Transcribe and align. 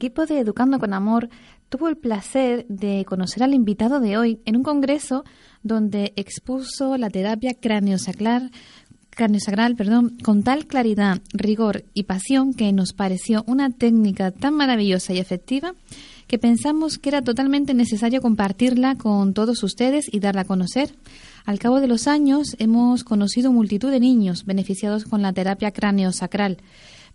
Equipo 0.00 0.24
de 0.24 0.38
Educando 0.38 0.78
con 0.78 0.94
Amor 0.94 1.28
tuvo 1.68 1.88
el 1.88 1.98
placer 1.98 2.64
de 2.68 3.04
conocer 3.04 3.42
al 3.42 3.52
invitado 3.52 4.00
de 4.00 4.16
hoy 4.16 4.40
en 4.46 4.56
un 4.56 4.62
congreso 4.62 5.24
donde 5.62 6.14
expuso 6.16 6.96
la 6.96 7.10
terapia 7.10 7.52
craneosacral, 7.52 8.50
craneosacral 9.10 9.76
perdón, 9.76 10.16
con 10.22 10.42
tal 10.42 10.66
claridad, 10.66 11.20
rigor 11.34 11.84
y 11.92 12.04
pasión 12.04 12.54
que 12.54 12.72
nos 12.72 12.94
pareció 12.94 13.44
una 13.46 13.68
técnica 13.68 14.30
tan 14.30 14.54
maravillosa 14.54 15.12
y 15.12 15.18
efectiva 15.18 15.74
que 16.26 16.38
pensamos 16.38 16.96
que 16.96 17.10
era 17.10 17.20
totalmente 17.20 17.74
necesario 17.74 18.22
compartirla 18.22 18.94
con 18.94 19.34
todos 19.34 19.62
ustedes 19.62 20.06
y 20.10 20.20
darla 20.20 20.42
a 20.42 20.46
conocer. 20.46 20.94
Al 21.44 21.58
cabo 21.58 21.78
de 21.80 21.88
los 21.88 22.06
años 22.06 22.56
hemos 22.58 23.04
conocido 23.04 23.52
multitud 23.52 23.90
de 23.90 24.00
niños 24.00 24.46
beneficiados 24.46 25.04
con 25.04 25.20
la 25.20 25.34
terapia 25.34 25.72
craneosacral. 25.72 26.56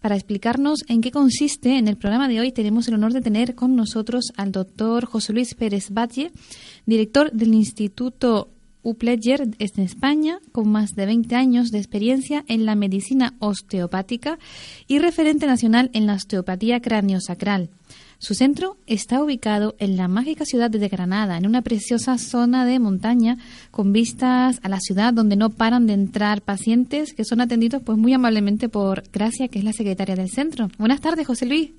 Para 0.05 0.17
explicarnos 0.17 0.85
en 0.87 1.01
qué 1.01 1.09
consiste, 1.09 1.79
en 1.79 1.87
el 1.87 1.97
programa 1.97 2.27
de 2.27 2.39
hoy 2.39 2.51
tenemos 2.51 2.87
el 2.87 2.93
honor 2.93 3.11
de 3.11 3.21
tener 3.21 3.55
con 3.55 3.75
nosotros 3.75 4.33
al 4.37 4.51
doctor 4.51 5.05
José 5.05 5.33
Luis 5.33 5.55
Pérez 5.55 5.89
Batlle, 5.89 6.31
director 6.85 7.31
del 7.31 7.55
Instituto 7.55 8.51
Upledger 8.83 9.49
en 9.57 9.83
España, 9.83 10.37
con 10.51 10.69
más 10.69 10.91
de 10.91 11.07
20 11.07 11.35
años 11.35 11.71
de 11.71 11.79
experiencia 11.79 12.45
en 12.47 12.67
la 12.67 12.75
medicina 12.75 13.33
osteopática 13.39 14.37
y 14.87 14.99
referente 14.99 15.47
nacional 15.47 15.89
en 15.93 16.05
la 16.05 16.13
osteopatía 16.13 16.81
craneosacral. 16.81 17.71
Su 18.17 18.33
centro 18.33 18.77
está 18.87 19.21
ubicado 19.21 19.75
en 19.77 19.97
la 19.97 20.07
mágica 20.07 20.45
ciudad 20.45 20.69
de 20.69 20.87
Granada, 20.87 21.37
en 21.37 21.45
una 21.45 21.61
preciosa 21.61 22.17
zona 22.17 22.65
de 22.65 22.79
montaña 22.79 23.37
con 23.71 23.91
vistas 23.91 24.59
a 24.63 24.69
la 24.69 24.79
ciudad 24.79 25.13
donde 25.13 25.35
no 25.35 25.49
paran 25.49 25.85
de 25.85 25.93
entrar 25.93 26.41
pacientes 26.41 27.13
que 27.13 27.25
son 27.25 27.41
atendidos 27.41 27.81
pues 27.83 27.97
muy 27.97 28.13
amablemente 28.13 28.69
por 28.69 29.03
Gracia, 29.11 29.47
que 29.47 29.59
es 29.59 29.65
la 29.65 29.73
secretaria 29.73 30.15
del 30.15 30.29
centro. 30.29 30.69
Buenas 30.77 31.01
tardes, 31.01 31.27
José 31.27 31.45
Luis. 31.45 31.71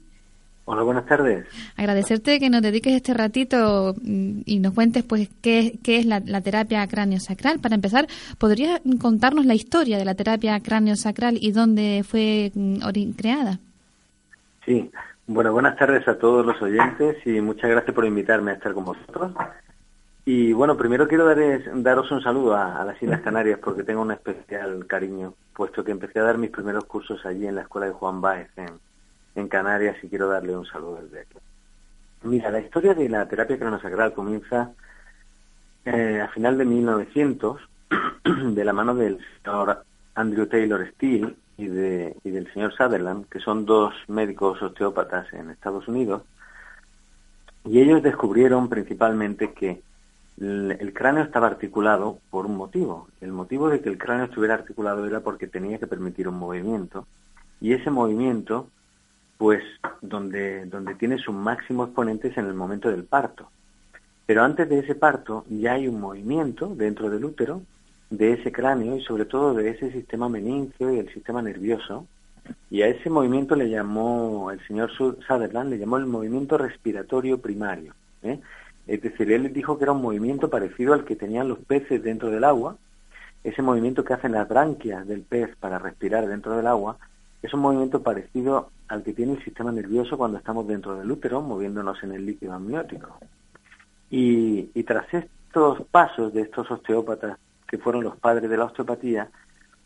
Hola, 0.69 0.83
buenas 0.83 1.07
tardes. 1.07 1.47
Agradecerte 1.77 2.41
que 2.41 2.51
nos 2.51 2.61
dediques 2.61 2.93
este 2.93 3.15
ratito 3.15 3.95
mm, 4.03 4.41
y 4.45 4.59
nos 4.59 4.75
cuentes 4.75 5.05
pues 5.05 5.29
qué, 5.41 5.79
qué 5.85 5.99
es 5.99 6.07
la, 6.07 6.21
la 6.21 6.41
terapia 6.41 6.85
cráneo-sacral. 6.89 7.61
Para 7.61 7.77
empezar, 7.77 8.09
¿podrías 8.39 8.81
contarnos 9.01 9.47
la 9.47 9.55
historia 9.55 9.97
de 9.97 10.05
la 10.05 10.17
terapia 10.17 10.59
cráneo-sacral 10.59 11.39
y 11.41 11.53
dónde 11.53 12.05
fue 12.05 12.51
mm, 12.53 12.81
creada? 13.17 13.61
Sí, 14.65 14.91
bueno, 15.27 15.53
buenas 15.53 15.77
tardes 15.77 16.07
a 16.07 16.19
todos 16.19 16.47
los 16.47 16.61
oyentes 16.63 17.17
y 17.27 17.41
muchas 17.41 17.71
gracias 17.71 17.95
por 17.95 18.05
invitarme 18.05 18.53
a 18.53 18.55
estar 18.55 18.73
con 18.73 18.85
vosotros. 18.85 19.33
Y 20.25 20.53
bueno, 20.53 20.77
primero 20.77 21.07
quiero 21.07 21.33
daros 21.75 22.11
un 22.11 22.23
saludo 22.23 22.57
a, 22.57 22.85
las 22.85 23.01
Islas 23.03 23.21
Canarias 23.21 23.59
porque 23.63 23.85
tengo 23.85 24.03
un 24.03 24.13
especial 24.13 24.87
cariño, 24.87 25.35
puesto 25.53 25.85
que 25.85 25.93
empecé 25.93 26.21
a 26.21 26.25
dar 26.25 26.39
mis 26.39 26.51
primeros 26.51 26.85
cursos 26.85 27.25
allí 27.27 27.47
en 27.47 27.57
la 27.57 27.63
escuela 27.63 27.87
de 27.87 27.93
Juan 27.93 28.21
Báez, 28.21 28.51
en, 28.57 28.71
en 29.35 29.49
Canarias, 29.49 29.97
y 30.03 30.09
quiero 30.09 30.29
darle 30.29 30.57
un 30.57 30.67
saludo 30.67 31.01
desde 31.03 31.21
aquí. 31.21 31.39
Mira, 32.23 32.51
la 32.51 32.61
historia 32.61 32.95
de 32.95 33.09
la 33.09 33.29
terapia 33.29 33.59
cronosacral 33.59 34.13
comienza 34.15 34.73
eh, 35.85 36.21
a 36.21 36.29
final 36.29 36.59
de 36.59 36.65
1900 36.65 37.61
de 38.55 38.65
la 38.65 38.73
mano 38.73 38.95
del 38.95 39.19
señor 39.45 39.85
Andrew 40.15 40.47
Taylor 40.47 40.89
Steele 40.95 41.35
y, 41.59 41.67
de, 41.67 42.17
y 42.25 42.31
del 42.31 42.53
señor 42.53 42.73
Sutherland, 42.73 43.27
que 43.29 43.41
son 43.41 43.65
dos 43.65 43.95
médicos 44.09 44.61
osteópatas 44.63 45.33
en 45.33 45.51
Estados 45.51 45.89
Unidos, 45.89 46.23
y 47.65 47.81
ellos 47.81 48.03
descubrieron 48.03 48.69
principalmente 48.69 49.53
que 49.53 49.83
el, 50.39 50.93
cráneo 50.95 51.25
estaba 51.25 51.47
articulado 51.47 52.19
por 52.31 52.47
un 52.47 52.57
motivo. 52.57 53.09
El 53.21 53.33
motivo 53.33 53.69
de 53.69 53.81
que 53.81 53.89
el 53.89 53.99
cráneo 53.99 54.27
estuviera 54.27 54.55
articulado 54.55 55.07
era 55.07 55.21
porque 55.21 55.47
tenía 55.47 55.79
que 55.79 55.87
permitir 55.87 56.29
un 56.29 56.39
movimiento, 56.39 57.07
y 57.61 57.73
ese 57.73 57.91
movimiento, 57.91 58.69
pues, 59.39 59.63
donde, 60.03 60.67
donde 60.67 60.95
tiene 60.95 61.19
su 61.19 61.33
máximo 61.33 61.85
exponente 61.85 62.29
es 62.29 62.37
en 62.37 62.47
el 62.47 62.55
momento 62.55 62.91
del 62.91 63.05
parto. 63.05 63.49
Pero 64.27 64.43
antes 64.43 64.69
de 64.69 64.81
ese 64.81 64.95
parto 64.95 65.45
ya 65.49 65.73
hay 65.73 65.89
un 65.89 66.01
movimiento 66.01 66.75
dentro 66.75 67.09
del 67.09 67.25
útero 67.25 67.63
de 68.11 68.35
ese 68.35 68.53
cráneo 68.53 68.97
y 68.97 69.03
sobre 69.03 69.25
todo 69.25 69.55
de 69.55 69.71
ese 69.71 69.91
sistema 69.91 70.29
meningio 70.29 70.93
y 70.93 70.99
el 70.99 71.13
sistema 71.13 71.43
nervioso. 71.43 72.07
Y 72.71 72.83
a 72.83 72.89
ese 72.89 73.11
movimiento 73.11 73.57
le 73.57 73.69
llamó, 73.69 74.51
el 74.53 74.65
señor 74.67 74.91
Sutherland 74.93 75.71
le 75.71 75.79
llamó 75.79 75.97
el 75.97 76.07
movimiento 76.07 76.57
respiratorio 76.57 77.41
primario. 77.41 77.95
¿eh? 78.23 78.39
Es 78.87 79.03
decir, 79.03 79.33
él 79.33 79.53
dijo 79.53 79.77
que 79.77 79.85
era 79.85 79.93
un 79.93 80.03
movimiento 80.03 80.49
parecido 80.49 80.95
al 80.95 81.05
que 81.05 81.17
tenían 81.17 81.49
los 81.49 81.59
peces 81.59 82.03
dentro 82.03 82.31
del 82.31 82.45
agua. 82.45 82.77
Ese 83.43 83.63
movimiento 83.63 84.05
que 84.05 84.15
hacen 84.15 84.33
las 84.33 84.49
branquias 84.49 85.07
del 85.07 85.23
pez 85.23 85.57
para 85.57 85.79
respirar 85.79 86.27
dentro 86.29 86.57
del 86.57 86.67
agua 86.67 86.99
es 87.43 87.53
un 87.53 87.61
movimiento 87.61 88.03
parecido 88.03 88.71
al 88.89 89.03
que 89.03 89.13
tiene 89.13 89.33
el 89.33 89.45
sistema 89.45 89.73
nervioso 89.73 90.17
cuando 90.17 90.39
estamos 90.39 90.67
dentro 90.67 90.97
del 90.97 91.11
útero, 91.11 91.43
moviéndonos 91.43 92.03
en 92.05 92.13
el 92.13 92.27
líquido 92.27 92.55
amniótico. 92.55 93.19
Y 94.09 94.83
tras 94.85 95.13
estos 95.13 95.83
pasos 95.91 96.33
de 96.33 96.43
estos 96.43 96.71
osteópatas 96.71 97.39
que 97.67 97.79
fueron 97.79 98.05
los 98.05 98.17
padres 98.17 98.49
de 98.49 98.57
la 98.57 98.65
osteopatía, 98.65 99.29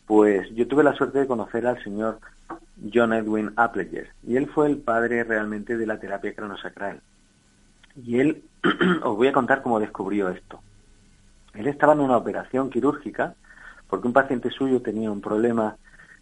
pues 0.05 0.49
yo 0.53 0.67
tuve 0.67 0.83
la 0.83 0.93
suerte 0.93 1.19
de 1.19 1.27
conocer 1.27 1.65
al 1.65 1.81
señor 1.83 2.19
John 2.93 3.13
Edwin 3.13 3.51
Appleger, 3.55 4.09
y 4.23 4.37
él 4.37 4.47
fue 4.47 4.67
el 4.67 4.77
padre 4.77 5.23
realmente 5.23 5.77
de 5.77 5.85
la 5.85 5.99
terapia 5.99 6.33
cronosacral. 6.33 7.01
Y 7.95 8.19
él, 8.19 8.43
os 9.03 9.15
voy 9.15 9.27
a 9.27 9.33
contar 9.33 9.61
cómo 9.61 9.79
descubrió 9.79 10.29
esto. 10.29 10.61
Él 11.53 11.67
estaba 11.67 11.93
en 11.93 11.99
una 11.99 12.17
operación 12.17 12.69
quirúrgica 12.69 13.35
porque 13.89 14.07
un 14.07 14.13
paciente 14.13 14.49
suyo 14.49 14.81
tenía 14.81 15.11
un 15.11 15.21
problema 15.21 15.75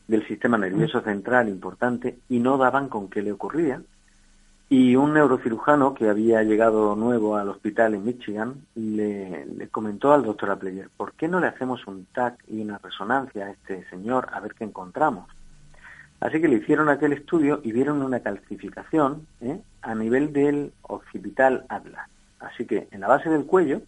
del 0.08 0.28
sistema 0.28 0.58
nervioso 0.58 1.02
central 1.02 1.48
importante 1.50 2.18
y 2.28 2.40
no 2.40 2.58
daban 2.58 2.90
con 2.90 3.10
qué 3.10 3.22
le 3.22 3.32
ocurría 3.32 3.82
y 4.72 4.96
un 4.96 5.16
neurocirujano 5.16 5.96
que 5.96 6.08
había 6.08 6.44
llegado 6.44 6.96
nuevo 6.96 7.36
al 7.36 7.50
hospital 7.50 7.96
en 7.96 8.06
Michigan 8.06 8.54
le, 8.76 9.68
comentó 9.72 10.14
al 10.14 10.24
doctor 10.24 10.52
Apleyer, 10.52 10.90
¿por 10.96 11.14
qué 11.14 11.28
no 11.28 11.40
le 11.40 11.48
hacemos 11.48 11.88
un 11.88 12.06
TAC 12.14 12.44
y 12.48 12.62
una 12.62 12.78
resonancia 12.78 13.46
a 13.46 13.52
este 13.52 13.90
señor 13.90 14.30
a 14.32 14.40
ver 14.40 14.54
qué 14.54 14.66
encontramos? 14.66 15.28
Así 16.20 16.40
que 16.40 16.48
le 16.48 16.58
hicieron 16.58 16.88
aquel 16.90 17.14
estudio 17.14 17.62
y 17.64 17.72
vieron 17.72 18.04
una 18.04 18.20
calcificación 18.20 19.26
¿eh? 19.42 19.60
a 19.82 19.96
nivel 19.96 20.34
del 20.34 20.72
occipital 20.84 21.66
atlas. 21.68 22.08
Así 22.40 22.66
que 22.66 22.88
en 22.92 23.02
la 23.02 23.08
base 23.08 23.30
del 23.30 23.46
cuello, 23.46 23.82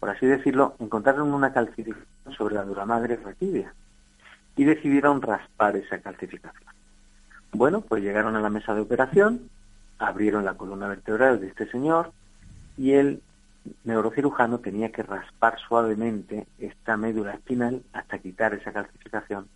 por 0.00 0.08
así 0.08 0.24
decirlo, 0.24 0.76
encontraron 0.78 1.34
una 1.34 1.52
calcificación 1.52 2.06
sobre 2.38 2.54
la 2.54 2.64
dura 2.64 2.86
madre 2.86 3.16
retibia 3.16 3.74
y 4.56 4.64
decidieron 4.64 5.20
raspar 5.20 5.76
esa 5.76 5.98
calcificación. 5.98 6.72
Bueno, 7.52 7.82
pues 7.82 8.02
llegaron 8.02 8.34
a 8.34 8.40
la 8.40 8.48
mesa 8.48 8.74
de 8.74 8.80
operación, 8.80 9.50
abrieron 9.98 10.44
la 10.44 10.54
columna 10.54 10.88
vertebral 10.88 11.40
de 11.40 11.48
este 11.48 11.70
señor 11.70 12.12
y 12.76 12.92
el 12.92 13.22
neurocirujano 13.84 14.58
tenía 14.58 14.90
que 14.90 15.02
raspar 15.02 15.58
suavemente 15.58 16.46
esta 16.58 16.96
médula 16.96 17.34
espinal 17.34 17.82
hasta 17.92 18.18
quitar 18.18 18.54
esa 18.54 18.72
calcificación. 18.72 19.48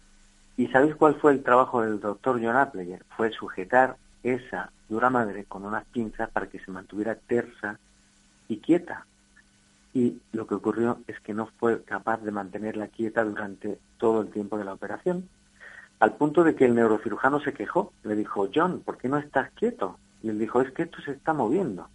¿Y 0.57 0.69
sabéis 0.69 0.95
cuál 0.95 1.17
fue 1.17 1.33
el 1.33 1.43
trabajo 1.43 1.83
del 1.83 2.01
doctor 2.01 2.41
John 2.43 2.57
Appleyer? 2.57 3.05
Fue 3.17 3.31
sujetar 3.31 3.97
esa 4.23 4.71
dura 4.89 5.11
madre 5.11 5.45
con 5.45 5.65
unas 5.65 5.85
pinzas 5.87 6.31
para 6.31 6.49
que 6.49 6.61
se 6.61 6.71
mantuviera 6.71 7.15
tersa 7.15 7.79
y 8.49 8.59
quieta. 8.59 9.07
Y 9.93 10.21
lo 10.33 10.47
que 10.47 10.55
ocurrió 10.55 10.99
es 11.07 11.19
que 11.21 11.35
no 11.35 11.47
fue 11.59 11.83
capaz 11.83 12.19
de 12.19 12.31
mantenerla 12.31 12.89
quieta 12.89 13.25
durante 13.25 13.79
todo 13.99 14.23
el 14.23 14.31
tiempo 14.31 14.59
de 14.59 14.65
la 14.65 14.75
operación, 14.75 15.29
al 16.01 16.15
punto 16.17 16.45
de 16.45 16.55
que 16.55 16.67
el 16.67 16.75
neurocirujano 16.75 17.41
se 17.41 17.55
quejó. 17.55 17.93
Le 18.03 18.15
dijo, 18.15 18.49
John, 18.55 18.81
¿por 18.81 18.99
qué 18.99 19.09
no 19.09 19.19
estás 19.19 19.51
quieto? 19.53 19.99
Y 20.27 20.31
él 20.31 20.41
dijo, 20.41 20.61
es 20.61 20.73
que 20.73 20.83
esto 20.83 21.01
se 21.03 21.13
está 21.13 21.33
moviendo. 21.33 21.89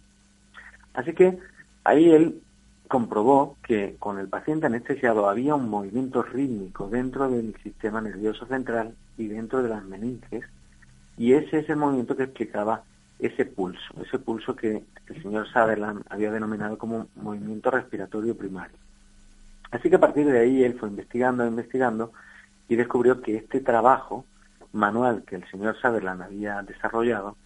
Así 0.94 1.12
que 1.12 1.38
ahí 1.84 2.10
él 2.10 2.40
comprobó 2.88 3.58
que 3.62 3.96
con 3.98 4.18
el 4.18 4.28
paciente 4.28 4.64
anestesiado 4.64 5.28
había 5.28 5.54
un 5.54 5.68
movimiento 5.68 6.22
rítmico 6.22 6.88
dentro 6.88 7.28
del 7.28 7.54
sistema 7.62 8.00
nervioso 8.00 8.46
central 8.46 8.94
y 9.18 9.28
dentro 9.28 9.62
de 9.62 9.68
las 9.68 9.84
meninges, 9.84 10.44
y 11.18 11.34
ese 11.34 11.58
es 11.58 11.68
el 11.68 11.76
movimiento 11.76 12.16
que 12.16 12.22
explicaba 12.22 12.84
ese 13.18 13.44
pulso, 13.44 14.02
ese 14.02 14.18
pulso 14.18 14.56
que 14.56 14.82
el 15.08 15.22
señor 15.22 15.46
Sutherland 15.48 16.02
había 16.08 16.32
denominado 16.32 16.78
como 16.78 17.08
movimiento 17.16 17.70
respiratorio 17.70 18.34
primario. 18.34 18.78
Así 19.70 19.90
que 19.90 19.96
a 19.96 20.00
partir 20.00 20.24
de 20.24 20.38
ahí 20.38 20.64
él 20.64 20.78
fue 20.78 20.88
investigando, 20.88 21.46
investigando 21.46 22.12
y 22.66 22.76
descubrió 22.76 23.20
que 23.20 23.36
este 23.36 23.60
trabajo 23.60 24.24
manual 24.72 25.22
que 25.26 25.36
el 25.36 25.44
señor 25.50 25.76
Sutherland 25.76 26.22
había 26.22 26.62
desarrollado, 26.62 27.36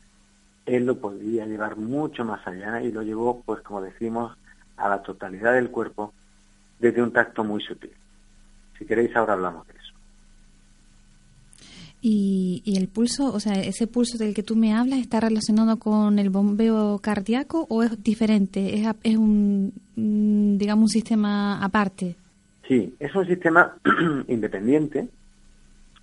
él 0.67 0.85
lo 0.85 0.99
podía 0.99 1.47
llevar 1.47 1.77
mucho 1.77 2.25
más 2.25 2.47
allá 2.47 2.83
y 2.83 2.93
lo 2.93 3.03
llevó, 3.03 3.43
pues 3.43 3.63
como 3.63 3.81
decimos, 3.81 4.37
a 4.77 4.89
la 4.89 5.03
totalidad 5.03 5.55
del 5.55 5.71
cuerpo 5.71 6.13
desde 6.79 7.03
un 7.03 7.13
tacto 7.13 7.45
muy 7.45 7.63
sutil. 7.63 7.93
Si 8.79 8.85
queréis 8.85 9.15
ahora 9.17 9.35
hablamos 9.35 9.67
de 9.69 9.73
eso. 9.73 9.95
Y, 12.03 12.63
el 12.77 12.89
pulso, 12.89 13.33
o 13.33 13.41
sea, 13.41 13.55
ese 13.55 13.87
pulso 13.87 14.19
del 14.19 14.35
que 14.35 14.43
tú 14.43 14.55
me 14.55 14.75
hablas, 14.75 15.01
¿está 15.01 15.19
relacionado 15.19 15.79
con 15.79 16.19
el 16.19 16.31
bombeo 16.31 16.99
cardíaco 16.99 17.67
o 17.69 17.83
es 17.83 18.03
diferente? 18.03 18.79
¿Es, 18.79 18.87
es 19.03 19.17
un, 19.17 19.73
mm, 19.97 20.59
digamos, 20.59 20.83
un 20.85 20.89
sistema 20.89 21.65
aparte? 21.65 22.17
Sí, 22.69 22.95
es 23.01 23.15
un 23.15 23.27
sistema 23.27 23.77
independiente 24.29 25.09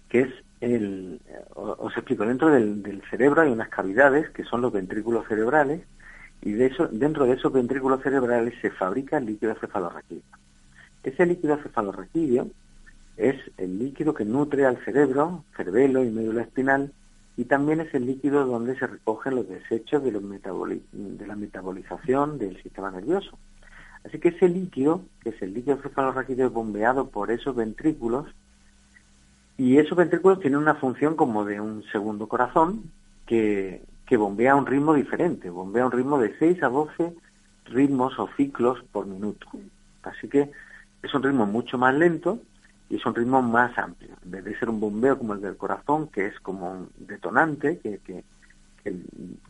que 0.10 0.22
es 0.22 0.34
el, 0.64 1.20
os 1.56 1.96
explico, 1.98 2.26
dentro 2.26 2.50
del, 2.50 3.02
cerebro 3.10 3.42
hay 3.42 3.52
unas 3.52 3.70
cavidades 3.70 4.30
que 4.30 4.44
son 4.44 4.62
los 4.62 4.72
ventrículos 4.72 5.28
cerebrales 5.28 5.82
y 6.42 6.54
de 6.54 6.68
eso, 6.68 6.88
dentro 6.88 7.26
de 7.26 7.34
esos 7.34 7.52
ventrículos 7.52 8.02
cerebrales 8.02 8.54
se 8.62 8.72
fabrica 8.72 9.18
el 9.18 9.26
líquido 9.26 9.56
cefalorraquídeo. 9.56 10.24
Ese 11.04 11.26
líquido 11.26 11.58
cefalorraquídeo 11.58 12.48
es 13.18 13.36
el 13.58 13.78
líquido 13.78 14.14
que 14.14 14.26
nutre 14.26 14.66
al 14.66 14.84
cerebro, 14.84 15.44
cerebelo 15.56 16.04
y 16.04 16.10
médula 16.10 16.44
espinal, 16.44 16.92
y 17.36 17.46
también 17.46 17.82
es 17.82 17.94
el 17.94 18.06
líquido 18.06 18.46
donde 18.46 18.78
se 18.78 18.88
recogen 18.88 19.36
los 19.36 19.50
desechos 19.50 20.04
de, 20.04 20.12
los 20.12 20.24
de 20.24 21.28
la 21.28 21.36
metabolización 21.36 22.38
del 22.38 22.62
sistema 22.62 22.92
nervioso. 22.92 23.38
Así 24.06 24.20
que 24.20 24.30
ese 24.30 24.50
líquido, 24.50 25.02
que 25.22 25.30
es 25.30 25.42
el 25.42 25.54
líquido 25.54 25.78
cefalorraquídeo, 25.78 26.50
bombeado 26.52 27.10
por 27.10 27.32
esos 27.32 27.56
ventrículos, 27.56 28.28
y 29.58 29.78
esos 29.78 29.98
ventrículos 29.98 30.40
tienen 30.40 30.60
una 30.60 30.76
función 30.76 31.16
como 31.16 31.46
de 31.46 31.62
un 31.62 31.84
segundo 31.92 32.28
corazón 32.28 32.92
que, 33.26 33.84
que 34.06 34.18
bombea 34.18 34.54
a 34.54 34.56
un 34.56 34.66
ritmo 34.66 34.94
diferente, 34.94 35.50
bombea 35.50 35.84
a 35.84 35.86
un 35.88 35.92
ritmo 35.92 36.18
de 36.20 36.38
6 36.38 36.64
a 36.64 36.70
12 36.70 37.14
ritmos 37.66 38.18
o 38.20 38.28
ciclos 38.36 38.84
por 38.92 39.06
minuto. 39.06 39.48
Así 40.04 40.28
que 40.28 40.52
es 41.02 41.14
un 41.14 41.24
ritmo 41.24 41.46
mucho 41.46 41.78
más 41.78 41.94
lento 41.94 42.40
y 42.90 42.98
es 42.98 43.06
un 43.06 43.16
ritmo 43.16 43.42
más 43.42 43.78
amplio. 43.78 44.16
En 44.24 44.32
vez 44.32 44.44
de 44.44 44.60
ser 44.60 44.70
un 44.70 44.80
bombeo 44.80 45.18
como 45.18 45.34
el 45.34 45.42
del 45.42 45.58
corazón, 45.58 46.08
que 46.08 46.28
es 46.28 46.40
como 46.40 46.72
un 46.72 46.90
detonante, 46.98 47.80
que, 47.80 48.00
que, 48.00 48.24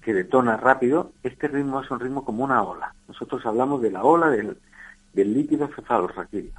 que, 0.01 0.13
detona 0.13 0.57
rápido, 0.57 1.11
este 1.23 1.47
ritmo 1.47 1.81
es 1.81 1.89
un 1.89 2.00
ritmo 2.00 2.23
como 2.23 2.44
una 2.44 2.61
ola. 2.61 2.94
Nosotros 3.07 3.45
hablamos 3.45 3.81
de 3.81 3.91
la 3.91 4.03
ola 4.03 4.29
del, 4.29 4.57
del 5.13 5.33
líquido 5.33 5.67
cefalorraquídeo. 5.75 6.53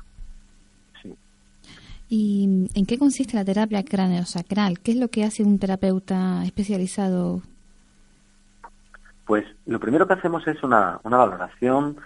¿Y 2.08 2.68
en 2.74 2.86
qué 2.86 2.98
consiste 2.98 3.36
la 3.36 3.44
terapia 3.44 3.84
craneosacral? 3.84 4.78
¿Qué 4.80 4.92
es 4.92 4.98
lo 4.98 5.08
que 5.08 5.24
hace 5.24 5.42
un 5.42 5.58
terapeuta 5.58 6.44
especializado? 6.44 7.42
Pues 9.26 9.44
lo 9.66 9.80
primero 9.80 10.06
que 10.06 10.14
hacemos 10.14 10.46
es 10.46 10.62
una, 10.62 11.00
una 11.02 11.16
valoración 11.16 11.96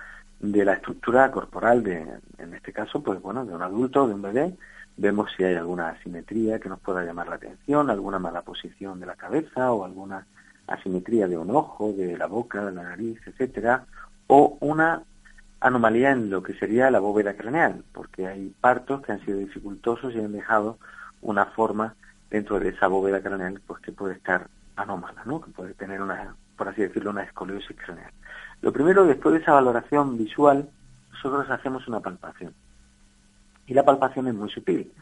de 0.41 0.65
la 0.65 0.75
estructura 0.75 1.31
corporal 1.31 1.83
de, 1.83 2.07
en 2.39 2.55
este 2.55 2.73
caso, 2.73 3.03
pues 3.03 3.21
bueno, 3.21 3.45
de 3.45 3.55
un 3.55 3.63
adulto, 3.63 4.07
de 4.07 4.15
un 4.15 4.23
bebé, 4.23 4.55
vemos 4.97 5.31
si 5.37 5.45
hay 5.45 5.55
alguna 5.55 5.91
asimetría 5.91 6.59
que 6.59 6.69
nos 6.69 6.81
pueda 6.81 7.05
llamar 7.05 7.29
la 7.29 7.37
atención, 7.37 7.91
alguna 7.91 8.19
mala 8.19 8.43
posición 8.43 9.01
de 9.01 9.07
la 9.07 9.17
cabeza 9.17 9.73
o 9.73 9.85
alguna 9.85 10.27
asimetría 10.67 11.27
de 11.27 11.39
un 11.39 11.51
ojo, 11.51 11.93
de 11.93 12.17
la 12.17 12.27
boca, 12.27 12.65
de 12.65 12.73
la 12.73 12.83
nariz, 12.83 13.19
etcétera, 13.27 13.87
o 14.27 14.59
una 14.61 15.03
anomalía 15.61 16.13
en 16.13 16.31
lo 16.31 16.43
que 16.43 16.55
sería 16.55 16.91
la 16.91 17.01
bóveda 17.01 17.35
craneal, 17.35 17.85
porque 17.93 18.27
hay 18.27 18.55
partos 18.61 19.03
que 19.03 19.13
han 19.13 19.25
sido 19.25 19.39
dificultosos 19.39 20.15
y 20.15 20.21
han 20.21 20.33
dejado 20.33 20.79
una 21.21 21.47
forma 21.47 21.95
dentro 22.31 22.61
de 22.61 22.69
esa 22.71 22.87
bóveda 22.87 23.21
craneal 23.21 23.61
pues 23.67 23.81
que 23.81 23.93
puede 23.93 24.15
estar 24.15 24.49
anómala, 24.77 25.23
¿no? 25.25 25.41
Que 25.41 25.51
puede 25.51 25.75
tener 25.75 26.01
una, 26.01 26.35
por 26.57 26.69
así 26.69 26.83
decirlo, 26.83 27.11
una 27.11 27.25
escoliosis 27.25 27.77
craneal. 27.77 28.13
Lo 28.61 28.73
primero, 28.73 29.05
después 29.07 29.35
de 29.35 29.41
esa 29.41 29.53
valoración 29.53 30.17
visual, 30.17 30.69
nosotros 31.13 31.51
hacemos 31.51 31.87
una 31.89 32.01
palpación. 32.01 32.55
Y 33.67 33.75
la 33.75 33.85
palpación 33.85 34.29
es 34.29 34.35
muy 34.35 34.51
sutil. 34.51 34.93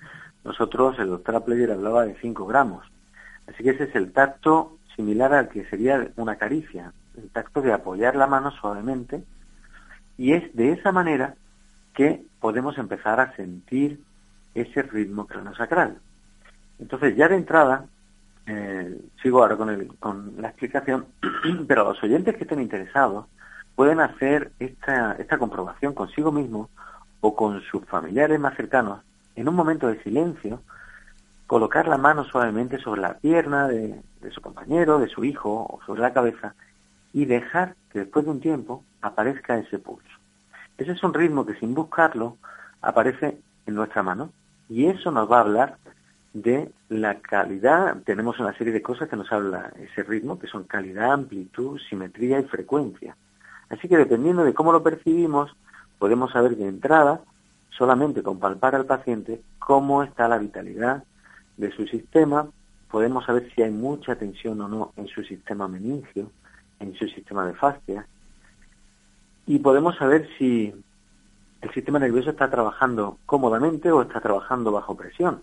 Nosotros, 0.44 0.99
el 0.99 1.09
doctor 1.09 1.37
Apleyer 1.37 1.73
hablaba 1.73 2.05
de 2.05 2.17
5 2.20 2.47
gramos. 2.47 2.85
Así 3.47 3.62
que 3.62 3.70
ese 3.70 3.85
es 3.85 3.94
el 3.94 4.12
tacto 4.12 4.79
similar 4.94 5.35
al 5.35 5.49
que 5.49 5.64
sería 5.67 6.09
una 6.17 6.37
caricia, 6.37 6.93
el 7.17 7.31
tacto 7.31 7.62
de 7.62 7.73
apoyar 7.73 8.17
la 8.17 8.26
mano 8.26 8.50
suavemente. 8.50 9.25
Y 10.19 10.33
es 10.33 10.55
de 10.55 10.73
esa 10.73 10.93
manera 10.93 11.35
que 11.95 12.23
podemos 12.41 12.79
empezar 12.79 13.21
a 13.21 13.35
sentir 13.37 14.01
ese 14.55 14.83
ritmo 14.83 15.27
cronosacral. 15.27 15.99
Entonces, 16.79 17.17
ya 17.17 17.29
de 17.29 17.37
entrada, 17.37 17.87
eh, 18.47 19.01
sigo 19.23 19.43
ahora 19.43 19.57
con, 19.57 19.71
el, 19.71 19.89
con 19.99 20.35
la 20.39 20.49
explicación, 20.49 21.07
pero 21.69 21.85
los 21.85 22.03
oyentes 22.03 22.37
que 22.37 22.45
estén 22.45 22.61
interesados, 22.61 23.26
pueden 23.75 24.00
hacer 24.00 24.52
esta, 24.59 25.12
esta 25.12 25.38
comprobación 25.38 25.93
consigo 25.95 26.33
mismo 26.33 26.71
o 27.21 27.37
con 27.37 27.61
sus 27.62 27.85
familiares 27.85 28.40
más 28.40 28.57
cercanos 28.57 29.00
en 29.35 29.49
un 29.49 29.55
momento 29.55 29.88
de 29.88 30.02
silencio, 30.02 30.62
colocar 31.47 31.87
la 31.87 31.99
mano 31.99 32.25
suavemente 32.25 32.79
sobre 32.79 33.02
la 33.02 33.19
pierna 33.19 33.69
de, 33.69 34.00
de 34.23 34.31
su 34.31 34.40
compañero, 34.40 34.99
de 34.99 35.09
su 35.09 35.25
hijo 35.25 35.67
o 35.69 35.81
sobre 35.85 36.00
la 36.00 36.12
cabeza 36.12 36.55
y 37.16 37.25
dejar 37.25 37.76
que 37.90 38.00
después 38.00 38.26
de 38.26 38.30
un 38.30 38.40
tiempo 38.40 38.85
aparezca 39.00 39.56
ese 39.56 39.78
pulso. 39.78 40.06
Ese 40.76 40.92
es 40.92 41.02
un 41.02 41.14
ritmo 41.14 41.46
que 41.46 41.54
sin 41.54 41.73
buscarlo 41.73 42.37
aparece 42.82 43.38
en 43.64 43.75
nuestra 43.75 44.02
mano 44.02 44.32
y 44.68 44.85
eso 44.85 45.11
nos 45.11 45.32
va 45.32 45.38
a 45.38 45.40
hablar 45.40 45.78
de 46.35 46.70
la 46.90 47.14
calidad. 47.20 47.96
Tenemos 48.04 48.38
una 48.38 48.52
serie 48.58 48.75
de 48.75 48.82
cosas 48.82 49.08
que 49.08 49.16
nos 49.16 49.32
habla 49.32 49.73
ese 49.80 50.02
ritmo, 50.02 50.38
que 50.38 50.46
son 50.46 50.64
calidad, 50.64 51.14
amplitud, 51.14 51.80
simetría 51.88 52.38
y 52.38 52.44
frecuencia. 52.44 53.16
Así 53.70 53.88
que 53.88 53.96
dependiendo 53.96 54.44
de 54.44 54.52
cómo 54.52 54.70
lo 54.70 54.82
percibimos, 54.82 55.56
podemos 55.99 56.32
saber 56.32 56.54
de 56.54 56.68
entrada, 56.68 57.23
solamente 57.70 58.23
con 58.23 58.38
palpar 58.38 58.75
al 58.75 58.85
paciente, 58.85 59.40
cómo 59.58 60.02
está 60.02 60.28
la 60.28 60.37
vitalidad 60.37 61.02
de 61.56 61.73
su 61.73 61.87
sistema, 61.87 62.46
podemos 62.90 63.25
saber 63.25 63.50
si 63.54 63.62
hay 63.62 63.70
mucha 63.70 64.16
tensión 64.16 64.61
o 64.61 64.68
no 64.68 64.92
en 64.99 65.06
su 65.06 65.25
sistema 65.25 65.66
meningio, 65.66 66.30
en 66.80 66.95
su 66.95 67.06
sistema 67.09 67.47
de 67.47 67.54
fascia, 67.54 68.06
y 69.47 69.59
podemos 69.59 69.97
saber 69.97 70.28
si 70.38 70.75
el 71.62 71.71
sistema 71.73 71.99
nervioso 71.99 72.30
está 72.30 72.50
trabajando 72.50 73.18
cómodamente 73.26 73.90
o 73.90 74.02
está 74.02 74.21
trabajando 74.21 74.73
bajo 74.73 74.97
presión. 74.97 75.42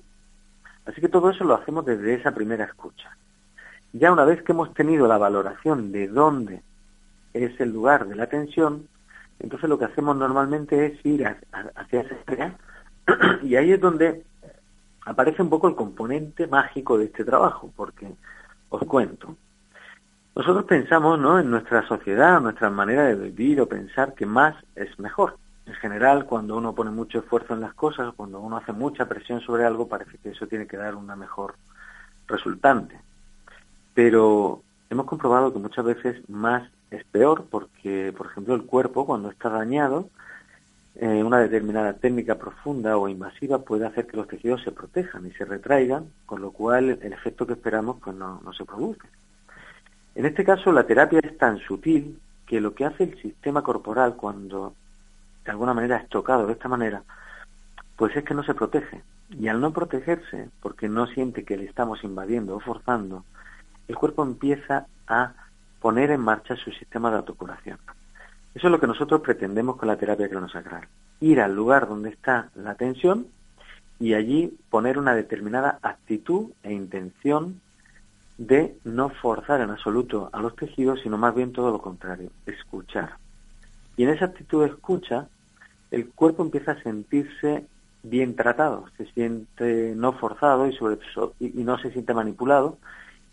Así 0.86 1.00
que 1.00 1.10
todo 1.10 1.30
eso 1.30 1.44
lo 1.44 1.56
hacemos 1.56 1.86
desde 1.86 2.16
esa 2.16 2.34
primera 2.34 2.66
escucha. 2.66 3.16
Ya 3.94 4.12
una 4.12 4.26
vez 4.26 4.42
que 4.44 4.52
hemos 4.52 4.74
tenido 4.74 5.08
la 5.08 5.18
valoración 5.18 5.92
de 5.92 6.08
dónde 6.08 6.62
es 7.34 7.60
el 7.60 7.72
lugar 7.72 8.08
de 8.08 8.16
la 8.16 8.28
tensión, 8.28 8.88
entonces 9.40 9.70
lo 9.70 9.78
que 9.80 9.86
hacemos 9.86 10.16
normalmente 10.16 10.86
es 10.86 11.06
ir 11.06 11.26
hacia 11.28 12.02
esa 12.02 12.16
área 12.28 12.58
y 13.44 13.56
ahí 13.56 13.72
es 13.72 13.80
donde 13.80 14.24
aparece 15.06 15.42
un 15.42 15.50
poco 15.50 15.68
el 15.68 15.76
componente 15.76 16.48
mágico 16.48 16.98
de 16.98 17.06
este 17.06 17.24
trabajo, 17.24 17.72
porque 17.76 18.08
os 18.70 18.84
cuento. 18.86 19.38
Nosotros 20.36 20.66
pensamos 20.66 21.20
¿no? 21.20 21.40
en 21.40 21.52
nuestra 21.52 21.88
sociedad, 21.88 22.42
nuestra 22.42 22.72
manera 22.72 23.04
de 23.04 23.16
vivir 23.16 23.62
o 23.62 23.68
pensar 23.68 24.16
que 24.16 24.26
más 24.26 24.56
es 24.76 24.98
mejor. 24.98 25.38
En 25.68 25.76
general, 25.76 26.26
cuando 26.26 26.58
uno 26.58 26.74
pone 26.74 26.90
mucho 26.90 27.20
esfuerzo 27.20 27.54
en 27.54 27.62
las 27.62 27.74
cosas, 27.76 28.14
cuando 28.16 28.40
uno 28.40 28.58
hace 28.58 28.74
mucha 28.74 29.08
presión 29.08 29.42
sobre 29.42 29.64
algo, 29.64 29.88
parece 29.88 30.18
que 30.18 30.30
eso 30.30 30.48
tiene 30.48 30.68
que 30.68 30.78
dar 30.78 30.96
una 30.96 31.16
mejor 31.16 31.56
resultante. 32.28 33.00
pero 33.94 34.64
hemos 34.90 35.06
comprobado 35.06 35.54
que 35.54 35.60
muchas 35.60 35.86
veces 35.86 36.28
más 36.30 36.68
es 36.90 37.04
peor 37.06 37.46
porque, 37.50 38.14
por 38.18 38.28
ejemplo, 38.28 38.56
el 38.56 38.64
cuerpo 38.64 39.06
cuando 39.06 39.30
está 39.30 39.50
dañado, 39.50 40.10
eh, 40.96 41.24
una 41.24 41.40
determinada 41.40 41.94
técnica 41.94 42.36
profunda 42.36 42.98
o 42.98 43.08
invasiva 43.08 43.60
puede 43.60 43.86
hacer 43.86 44.08
que 44.08 44.18
los 44.18 44.28
tejidos 44.28 44.64
se 44.64 44.72
protejan 44.72 45.26
y 45.28 45.32
se 45.32 45.46
retraigan, 45.46 46.06
con 46.26 46.42
lo 46.42 46.52
cual 46.52 47.00
el 47.02 47.14
efecto 47.14 47.46
que 47.46 47.54
esperamos 47.54 47.98
pues 48.04 48.16
no, 48.16 48.42
no 48.44 48.54
se 48.54 48.66
produce. 48.66 49.08
En 50.16 50.26
este 50.26 50.44
caso 50.44 50.72
la 50.72 50.86
terapia 50.86 51.20
es 51.24 51.38
tan 51.38 51.58
sutil 51.60 52.20
que 52.46 52.62
lo 52.62 52.74
que 52.74 52.86
hace 52.86 53.04
el 53.04 53.22
sistema 53.22 53.64
corporal 53.64 54.16
cuando 54.16 54.76
de 55.44 55.52
alguna 55.52 55.74
manera 55.74 55.98
es 55.98 56.10
tocado 56.10 56.46
de 56.46 56.54
esta 56.54 56.70
manera, 56.70 57.04
pues 57.96 58.16
es 58.16 58.24
que 58.24 58.34
no 58.34 58.44
se 58.44 58.54
protege. 58.54 59.02
Y 59.30 59.48
al 59.48 59.60
no 59.60 59.74
protegerse, 59.74 60.50
porque 60.62 60.88
no 60.88 61.08
siente 61.08 61.44
que 61.44 61.58
le 61.58 61.66
estamos 61.66 62.04
invadiendo 62.04 62.56
o 62.56 62.60
forzando, 62.60 63.24
el 63.88 63.96
cuerpo 63.96 64.24
empieza 64.24 64.86
a 65.08 65.34
poner 65.82 66.12
en 66.12 66.22
marcha 66.22 66.56
su 66.56 66.72
sistema 66.72 67.10
de 67.10 67.18
autocuración. 67.18 67.78
Eso 68.54 68.68
es 68.68 68.72
lo 68.72 68.80
que 68.80 68.88
nosotros 68.88 69.22
pretendemos 69.22 69.78
con 69.78 69.88
la 69.88 69.98
terapia 69.98 70.30
cronosacral. 70.30 70.88
Ir 71.20 71.42
al 71.42 71.56
lugar 71.56 71.88
donde 71.88 72.10
está 72.10 72.50
la 72.56 72.76
tensión 72.76 73.28
y 74.00 74.14
allí 74.14 74.58
poner 74.70 75.00
una 75.00 75.16
determinada 75.16 75.80
actitud 75.82 76.52
e 76.62 76.72
intención 76.72 77.62
de 78.38 78.78
no 78.84 79.10
forzar 79.10 79.62
en 79.62 79.70
absoluto 79.70 80.30
a 80.32 80.40
los 80.40 80.56
tejidos, 80.56 81.02
sino 81.02 81.18
más 81.18 81.36
bien 81.36 81.54
todo 81.54 81.72
lo 81.72 81.82
contrario, 81.82 82.32
escuchar. 82.46 83.18
Y 83.96 84.04
en 84.04 84.10
esa 84.10 84.26
actitud 84.26 84.64
de 84.64 84.70
escucha, 84.70 85.28
el 85.92 86.10
cuerpo 86.10 86.44
empieza 86.44 86.72
a 86.72 86.82
sentirse 86.82 87.68
bien 88.02 88.36
tratado, 88.36 88.86
se 88.98 89.06
siente 89.14 89.94
no 89.96 90.14
forzado 90.14 90.68
y, 90.68 90.74
sobre, 90.74 90.98
y 91.40 91.64
no 91.64 91.78
se 91.78 91.92
siente 91.92 92.14
manipulado, 92.14 92.78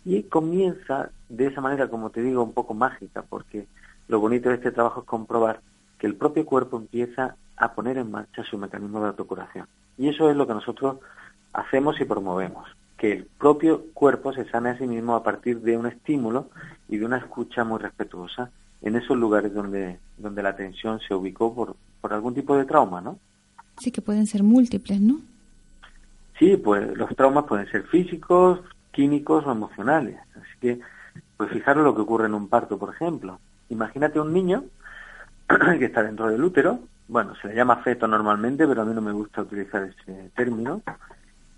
y 0.05 0.23
comienza 0.23 1.09
de 1.29 1.47
esa 1.47 1.61
manera, 1.61 1.87
como 1.87 2.09
te 2.09 2.21
digo, 2.21 2.43
un 2.43 2.53
poco 2.53 2.73
mágica, 2.73 3.23
porque 3.27 3.67
lo 4.07 4.19
bonito 4.19 4.49
de 4.49 4.55
este 4.55 4.71
trabajo 4.71 5.01
es 5.01 5.05
comprobar 5.05 5.61
que 5.97 6.07
el 6.07 6.15
propio 6.15 6.45
cuerpo 6.45 6.77
empieza 6.77 7.35
a 7.57 7.73
poner 7.73 7.97
en 7.97 8.09
marcha 8.09 8.43
su 8.43 8.57
mecanismo 8.57 9.01
de 9.01 9.09
autocuración. 9.09 9.67
Y 9.97 10.09
eso 10.09 10.29
es 10.29 10.35
lo 10.35 10.47
que 10.47 10.53
nosotros 10.53 10.97
hacemos 11.53 11.99
y 12.01 12.05
promovemos, 12.05 12.67
que 13.01 13.13
el 13.13 13.25
propio 13.25 13.85
cuerpo 13.95 14.31
se 14.31 14.47
sane 14.51 14.69
a 14.69 14.77
sí 14.77 14.85
mismo 14.85 15.15
a 15.15 15.23
partir 15.23 15.59
de 15.61 15.75
un 15.75 15.87
estímulo 15.87 16.51
y 16.87 16.97
de 16.97 17.05
una 17.07 17.17
escucha 17.17 17.63
muy 17.63 17.79
respetuosa 17.79 18.51
en 18.83 18.95
esos 18.95 19.17
lugares 19.17 19.51
donde, 19.55 19.97
donde 20.19 20.43
la 20.43 20.55
tensión 20.55 20.99
se 20.99 21.15
ubicó 21.15 21.51
por, 21.51 21.75
por 21.99 22.13
algún 22.13 22.35
tipo 22.35 22.55
de 22.55 22.65
trauma, 22.65 23.01
¿no? 23.01 23.17
Sí, 23.79 23.89
que 23.89 24.03
pueden 24.03 24.27
ser 24.27 24.43
múltiples, 24.43 25.01
¿no? 25.01 25.19
Sí, 26.37 26.57
pues 26.57 26.95
los 26.95 27.09
traumas 27.15 27.45
pueden 27.45 27.67
ser 27.71 27.87
físicos, 27.87 28.59
químicos 28.91 29.47
o 29.47 29.51
emocionales. 29.51 30.19
Así 30.35 30.59
que, 30.59 30.79
pues 31.37 31.49
fijaros 31.49 31.83
lo 31.83 31.95
que 31.95 32.01
ocurre 32.01 32.27
en 32.27 32.35
un 32.35 32.49
parto, 32.49 32.77
por 32.77 32.93
ejemplo. 32.93 33.39
Imagínate 33.69 34.19
un 34.19 34.31
niño 34.31 34.65
que 35.79 35.85
está 35.85 36.03
dentro 36.03 36.27
del 36.27 36.43
útero, 36.43 36.81
bueno, 37.07 37.33
se 37.41 37.47
le 37.47 37.55
llama 37.55 37.77
feto 37.77 38.07
normalmente, 38.07 38.67
pero 38.67 38.83
a 38.83 38.85
mí 38.85 38.93
no 38.93 39.01
me 39.01 39.11
gusta 39.11 39.41
utilizar 39.41 39.81
ese 39.83 40.29
término, 40.35 40.83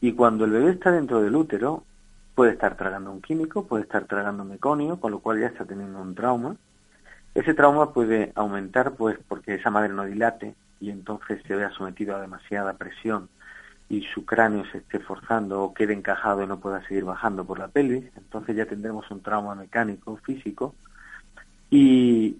y 0.03 0.11
cuando 0.11 0.43
el 0.43 0.51
bebé 0.51 0.71
está 0.71 0.91
dentro 0.91 1.21
del 1.21 1.33
útero, 1.33 1.85
puede 2.35 2.51
estar 2.51 2.75
tragando 2.75 3.09
un 3.09 3.21
químico, 3.21 3.65
puede 3.65 3.83
estar 3.83 4.03
tragando 4.03 4.43
meconio, 4.43 4.99
con 4.99 5.11
lo 5.11 5.19
cual 5.19 5.39
ya 5.39 5.47
está 5.47 5.63
teniendo 5.63 6.01
un 6.01 6.13
trauma. 6.13 6.57
Ese 7.33 7.53
trauma 7.53 7.93
puede 7.93 8.33
aumentar, 8.35 8.95
pues, 8.95 9.17
porque 9.29 9.55
esa 9.55 9.69
madre 9.69 9.93
no 9.93 10.03
dilate 10.03 10.55
y 10.81 10.89
entonces 10.89 11.41
se 11.47 11.55
vea 11.55 11.69
sometido 11.69 12.17
a 12.17 12.19
demasiada 12.19 12.73
presión 12.73 13.29
y 13.87 14.01
su 14.13 14.25
cráneo 14.25 14.65
se 14.73 14.79
esté 14.79 14.99
forzando 14.99 15.63
o 15.63 15.73
quede 15.73 15.93
encajado 15.93 16.43
y 16.43 16.47
no 16.47 16.59
pueda 16.59 16.85
seguir 16.85 17.05
bajando 17.05 17.45
por 17.45 17.59
la 17.59 17.69
pelvis, 17.69 18.03
entonces 18.17 18.57
ya 18.57 18.65
tendremos 18.65 19.09
un 19.09 19.21
trauma 19.21 19.55
mecánico, 19.55 20.17
físico, 20.17 20.75
y, 21.69 22.39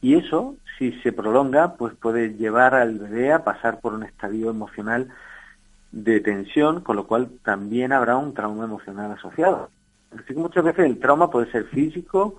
y 0.00 0.14
eso, 0.14 0.56
si 0.78 0.92
se 1.02 1.12
prolonga, 1.12 1.74
pues 1.74 1.92
puede 1.94 2.36
llevar 2.36 2.74
al 2.74 2.98
bebé 2.98 3.34
a 3.34 3.44
pasar 3.44 3.80
por 3.80 3.92
un 3.92 4.02
estadio 4.02 4.48
emocional 4.48 5.12
de 5.92 6.20
tensión, 6.20 6.80
con 6.80 6.96
lo 6.96 7.06
cual 7.06 7.30
también 7.44 7.92
habrá 7.92 8.16
un 8.16 8.34
trauma 8.34 8.64
emocional 8.64 9.12
asociado. 9.12 9.70
Así 10.12 10.34
que 10.34 10.34
muchas 10.34 10.64
veces 10.64 10.86
el 10.86 10.98
trauma 10.98 11.30
puede 11.30 11.50
ser 11.50 11.64
físico, 11.66 12.36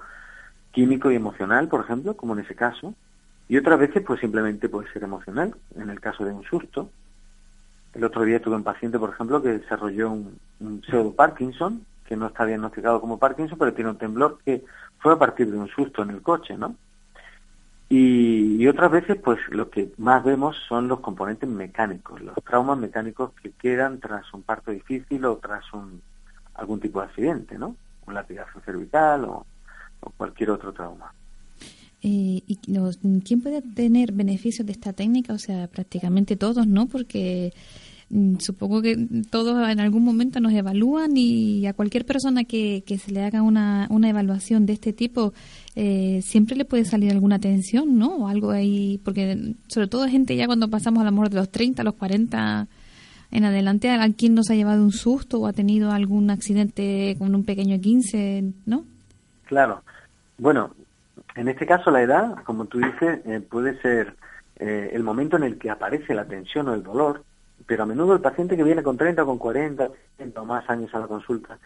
químico 0.72 1.12
y 1.12 1.15
emocional, 1.15 1.67
por 1.67 1.81
ejemplo, 1.81 2.15
como 2.15 2.33
en 2.33 2.39
ese 2.39 2.55
caso, 2.55 2.93
y 3.48 3.57
otras 3.57 3.79
veces 3.79 4.03
pues 4.05 4.19
simplemente 4.19 4.69
puede 4.69 4.91
ser 4.91 5.03
emocional, 5.03 5.55
en 5.75 5.89
el 5.89 6.00
caso 6.00 6.25
de 6.25 6.33
un 6.33 6.43
susto. 6.43 6.89
El 7.93 8.03
otro 8.03 8.24
día 8.24 8.41
tuve 8.41 8.55
un 8.55 8.63
paciente, 8.63 8.98
por 8.98 9.12
ejemplo, 9.12 9.41
que 9.41 9.60
desarrolló 9.60 10.12
un, 10.12 10.39
un 10.60 10.81
pseudo 10.83 11.13
Parkinson, 11.13 11.86
que 12.05 12.17
no 12.17 12.27
está 12.27 12.45
diagnosticado 12.45 13.00
como 13.00 13.19
Parkinson, 13.19 13.57
pero 13.57 13.74
tiene 13.74 13.91
un 13.91 13.98
temblor 13.98 14.39
que 14.43 14.63
fue 14.98 15.13
a 15.13 15.19
partir 15.19 15.51
de 15.51 15.57
un 15.57 15.67
susto 15.67 16.01
en 16.01 16.10
el 16.10 16.22
coche, 16.22 16.57
¿no? 16.57 16.75
Y, 17.96 18.66
otras 18.66 18.90
veces, 18.90 19.18
pues 19.24 19.38
lo 19.52 19.70
que 19.70 19.92
más 19.98 20.24
vemos 20.24 20.58
son 20.68 20.88
los 20.88 21.00
componentes 21.02 21.48
mecánicos, 21.48 22.20
los 22.24 22.34
traumas 22.44 22.80
mecánicos 22.80 23.34
que 23.40 23.52
quedan 23.52 24.00
tras 24.00 24.34
un 24.34 24.42
parto 24.42 24.72
difícil 24.72 25.24
o 25.26 25.38
tras 25.38 25.72
un, 25.74 26.02
algún 26.56 26.80
tipo 26.80 27.02
de 27.02 27.06
accidente, 27.06 27.56
¿no? 27.56 27.76
Un 28.08 28.16
latigazo 28.16 28.60
cervical 28.62 29.26
o, 29.26 29.46
cualquier 30.18 30.50
otro 30.50 30.74
trauma. 30.74 31.14
Eh, 32.02 32.42
¿Y 32.48 32.56
quién 33.22 33.42
puede 33.42 33.62
tener 33.62 34.12
beneficios 34.12 34.66
de 34.66 34.72
esta 34.72 34.94
técnica? 34.94 35.32
O 35.34 35.38
sea, 35.38 35.68
prácticamente 35.68 36.36
todos, 36.36 36.66
¿no? 36.66 36.88
Porque 36.88 37.54
supongo 38.39 38.81
que 38.81 39.07
todos 39.29 39.67
en 39.69 39.79
algún 39.79 40.03
momento 40.03 40.39
nos 40.39 40.53
evalúan 40.53 41.12
y 41.15 41.65
a 41.65 41.74
cualquier 41.74 42.05
persona 42.05 42.43
que, 42.43 42.83
que 42.86 42.98
se 42.98 43.12
le 43.12 43.24
haga 43.24 43.41
una, 43.41 43.88
una 43.89 44.10
evaluación 44.10 44.65
de 44.65 44.74
este 44.74 44.93
tipo 44.93 45.33
eh, 45.75 46.22
siempre 46.24 46.55
le 46.55 46.65
puede 46.65 46.86
salir 46.86 47.12
alguna 47.12 47.39
tensión, 47.39 47.98
¿no? 47.98 48.15
O 48.15 48.27
algo 48.27 48.51
ahí, 48.51 49.00
porque 49.03 49.55
sobre 49.67 49.88
todo 49.88 50.07
gente 50.07 50.36
ya 50.36 50.45
cuando 50.45 50.69
pasamos 50.69 51.01
al 51.01 51.07
amor 51.07 51.29
de 51.29 51.38
los 51.38 51.50
30, 51.50 51.83
los 51.83 51.95
40 51.95 52.67
en 53.31 53.45
adelante, 53.45 53.89
¿a 53.89 54.07
quien 54.13 54.36
nos 54.36 54.51
ha 54.51 54.55
llevado 54.55 54.83
un 54.83 54.91
susto 54.91 55.39
o 55.39 55.48
ha 55.48 55.53
tenido 55.53 55.91
algún 55.91 56.29
accidente 56.29 57.15
con 57.17 57.33
un 57.33 57.43
pequeño 57.43 57.79
15, 57.81 58.43
¿no? 58.67 58.86
Claro. 59.45 59.81
Bueno, 60.38 60.75
en 61.36 61.48
este 61.48 61.65
caso 61.65 61.89
la 61.89 62.03
edad, 62.03 62.36
como 62.43 62.65
tú 62.65 62.77
dices, 62.77 63.22
eh, 63.25 63.39
puede 63.39 63.81
ser 63.81 64.15
eh, 64.57 64.91
el 64.93 65.01
momento 65.01 65.38
en 65.38 65.43
el 65.43 65.57
que 65.57 65.72
aparece 65.72 66.13
la 66.13 66.25
tensión 66.25 66.67
o 66.67 66.75
el 66.75 66.83
dolor, 66.83 67.24
pero 67.65 67.84
a 67.84 67.86
menudo 67.86 68.13
el 68.13 68.22
paciente 68.22 68.58
que 68.58 68.63
viene 68.63 68.84
con 68.84 68.98
30 68.98 69.24
o 69.24 69.25
con 69.25 69.38
40 69.38 69.89
o 70.36 70.46
más 70.46 70.70
años 70.70 70.93
a 70.93 71.00
la 71.00 71.08
consulta 71.08 71.58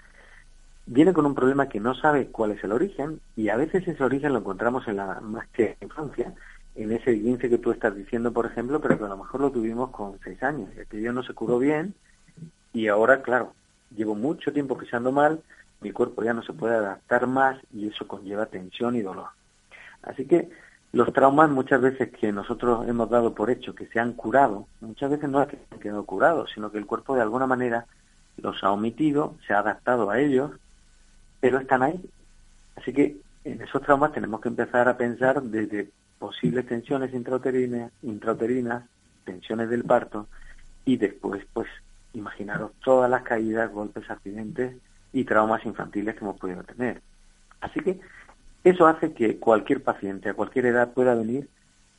viene 0.88 1.14
con 1.14 1.26
un 1.26 1.36
problema 1.36 1.68
que 1.68 1.80
no 1.80 1.94
sabe 1.94 2.28
cuál 2.28 2.52
es 2.52 2.64
el 2.64 2.72
origen 2.72 3.20
y 3.36 3.50
a 3.50 3.58
veces 3.58 3.88
ese 3.88 4.04
origen 4.04 4.34
lo 4.34 4.40
encontramos 4.40 4.88
en 4.88 4.96
la 4.96 5.20
más 5.20 5.48
que 5.50 5.78
infancia, 5.82 6.34
en 6.76 6.92
ese 6.92 7.14
15 7.14 7.50
que 7.50 7.58
tú 7.58 7.72
estás 7.72 7.96
diciendo, 7.96 8.32
por 8.32 8.46
ejemplo, 8.46 8.80
pero 8.80 8.98
que 8.98 9.04
a 9.04 9.10
lo 9.10 9.18
mejor 9.18 9.42
lo 9.42 9.52
tuvimos 9.52 9.92
con 9.92 10.18
6 10.24 10.42
años, 10.44 10.70
y 10.76 10.80
aquello 10.80 11.12
no 11.12 11.24
se 11.24 11.34
curó 11.34 11.60
bien 11.60 11.94
y 12.74 12.88
ahora, 12.88 13.22
claro, 13.22 13.54
llevo 13.96 14.16
mucho 14.16 14.54
tiempo 14.54 14.78
pisando 14.78 15.12
mal, 15.12 15.42
mi 15.82 15.92
cuerpo 15.92 16.24
ya 16.24 16.34
no 16.34 16.42
se 16.42 16.54
puede 16.54 16.76
adaptar 16.76 17.28
más 17.28 17.60
y 17.74 17.88
eso 17.88 18.08
conlleva 18.08 18.46
tensión 18.46 18.96
y 18.96 19.02
dolor. 19.02 19.28
Así 20.04 20.26
que 20.26 20.50
los 20.92 21.12
traumas 21.14 21.50
muchas 21.50 21.82
veces 21.82 22.10
que 22.12 22.32
nosotros 22.32 22.88
hemos 22.88 23.10
dado 23.10 23.34
por 23.34 23.50
hecho 23.50 23.76
que 23.76 23.88
se 23.88 24.00
han 24.00 24.14
curado, 24.14 24.68
muchas 24.82 25.12
veces 25.12 25.30
no 25.30 25.42
es 25.42 25.50
que 25.50 25.60
han 25.72 25.80
quedado 25.80 26.06
curados, 26.06 26.52
sino 26.54 26.72
que 26.72 26.78
el 26.78 26.86
cuerpo 26.86 27.16
de 27.16 27.22
alguna 27.22 27.48
manera 27.48 27.86
los 28.38 28.64
ha 28.64 28.72
omitido, 28.72 29.36
se 29.46 29.54
ha 29.54 29.60
adaptado 29.60 30.10
a 30.10 30.20
ellos, 30.20 30.52
pero 31.40 31.60
están 31.60 31.84
ahí. 31.84 32.10
Así 32.76 32.94
que 32.94 33.18
en 33.44 33.62
esos 33.62 33.82
traumas 33.82 34.14
tenemos 34.14 34.42
que 34.42 34.50
empezar 34.50 34.88
a 34.88 34.98
pensar 34.98 35.42
desde 35.42 35.90
posibles 36.20 36.66
tensiones 36.66 37.14
intrauterinas, 37.14 37.92
intrauterinas 38.02 38.84
tensiones 39.26 39.70
del 39.70 39.84
parto, 39.84 40.28
y 40.86 40.96
después, 40.96 41.46
pues, 41.52 41.68
imaginaros 42.14 42.72
todas 42.84 43.12
las 43.12 43.24
caídas, 43.24 43.72
golpes, 43.72 44.10
accidentes 44.10 44.78
y 45.12 45.26
traumas 45.26 45.66
infantiles 45.66 46.16
que 46.16 46.24
hemos 46.24 46.40
podido 46.40 46.64
tener. 46.64 47.02
Así 47.60 47.82
que 47.82 48.00
eso 48.70 48.88
hace 48.88 49.14
que 49.14 49.38
cualquier 49.38 49.84
paciente 49.84 50.30
a 50.30 50.34
cualquier 50.34 50.68
edad 50.68 50.94
pueda 50.94 51.16
venir 51.16 51.50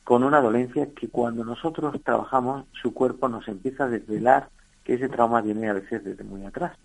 con 0.03 0.23
una 0.23 0.41
dolencia 0.41 0.89
que 0.99 1.07
cuando 1.07 1.43
nosotros 1.43 1.95
trabajamos 2.03 2.65
su 2.81 2.93
cuerpo 2.93 3.29
nos 3.29 3.47
empieza 3.47 3.83
a 3.83 3.89
desvelar 3.89 4.49
que 4.83 4.95
ese 4.95 5.07
trauma 5.07 5.41
viene 5.41 5.69
a 5.69 5.73
veces 5.73 6.03
desde 6.03 6.23
muy 6.23 6.43
atrás. 6.45 6.75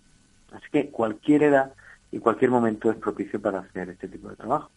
Así 0.51 0.65
que 0.71 0.89
cualquier 0.89 1.43
edad 1.43 1.73
y 2.11 2.19
cualquier 2.19 2.51
momento 2.51 2.91
es 2.91 2.97
propicio 2.97 3.41
para 3.41 3.59
hacer 3.59 3.89
este 3.89 4.07
tipo 4.07 4.29
de 4.29 4.35
trabajo. 4.35 4.69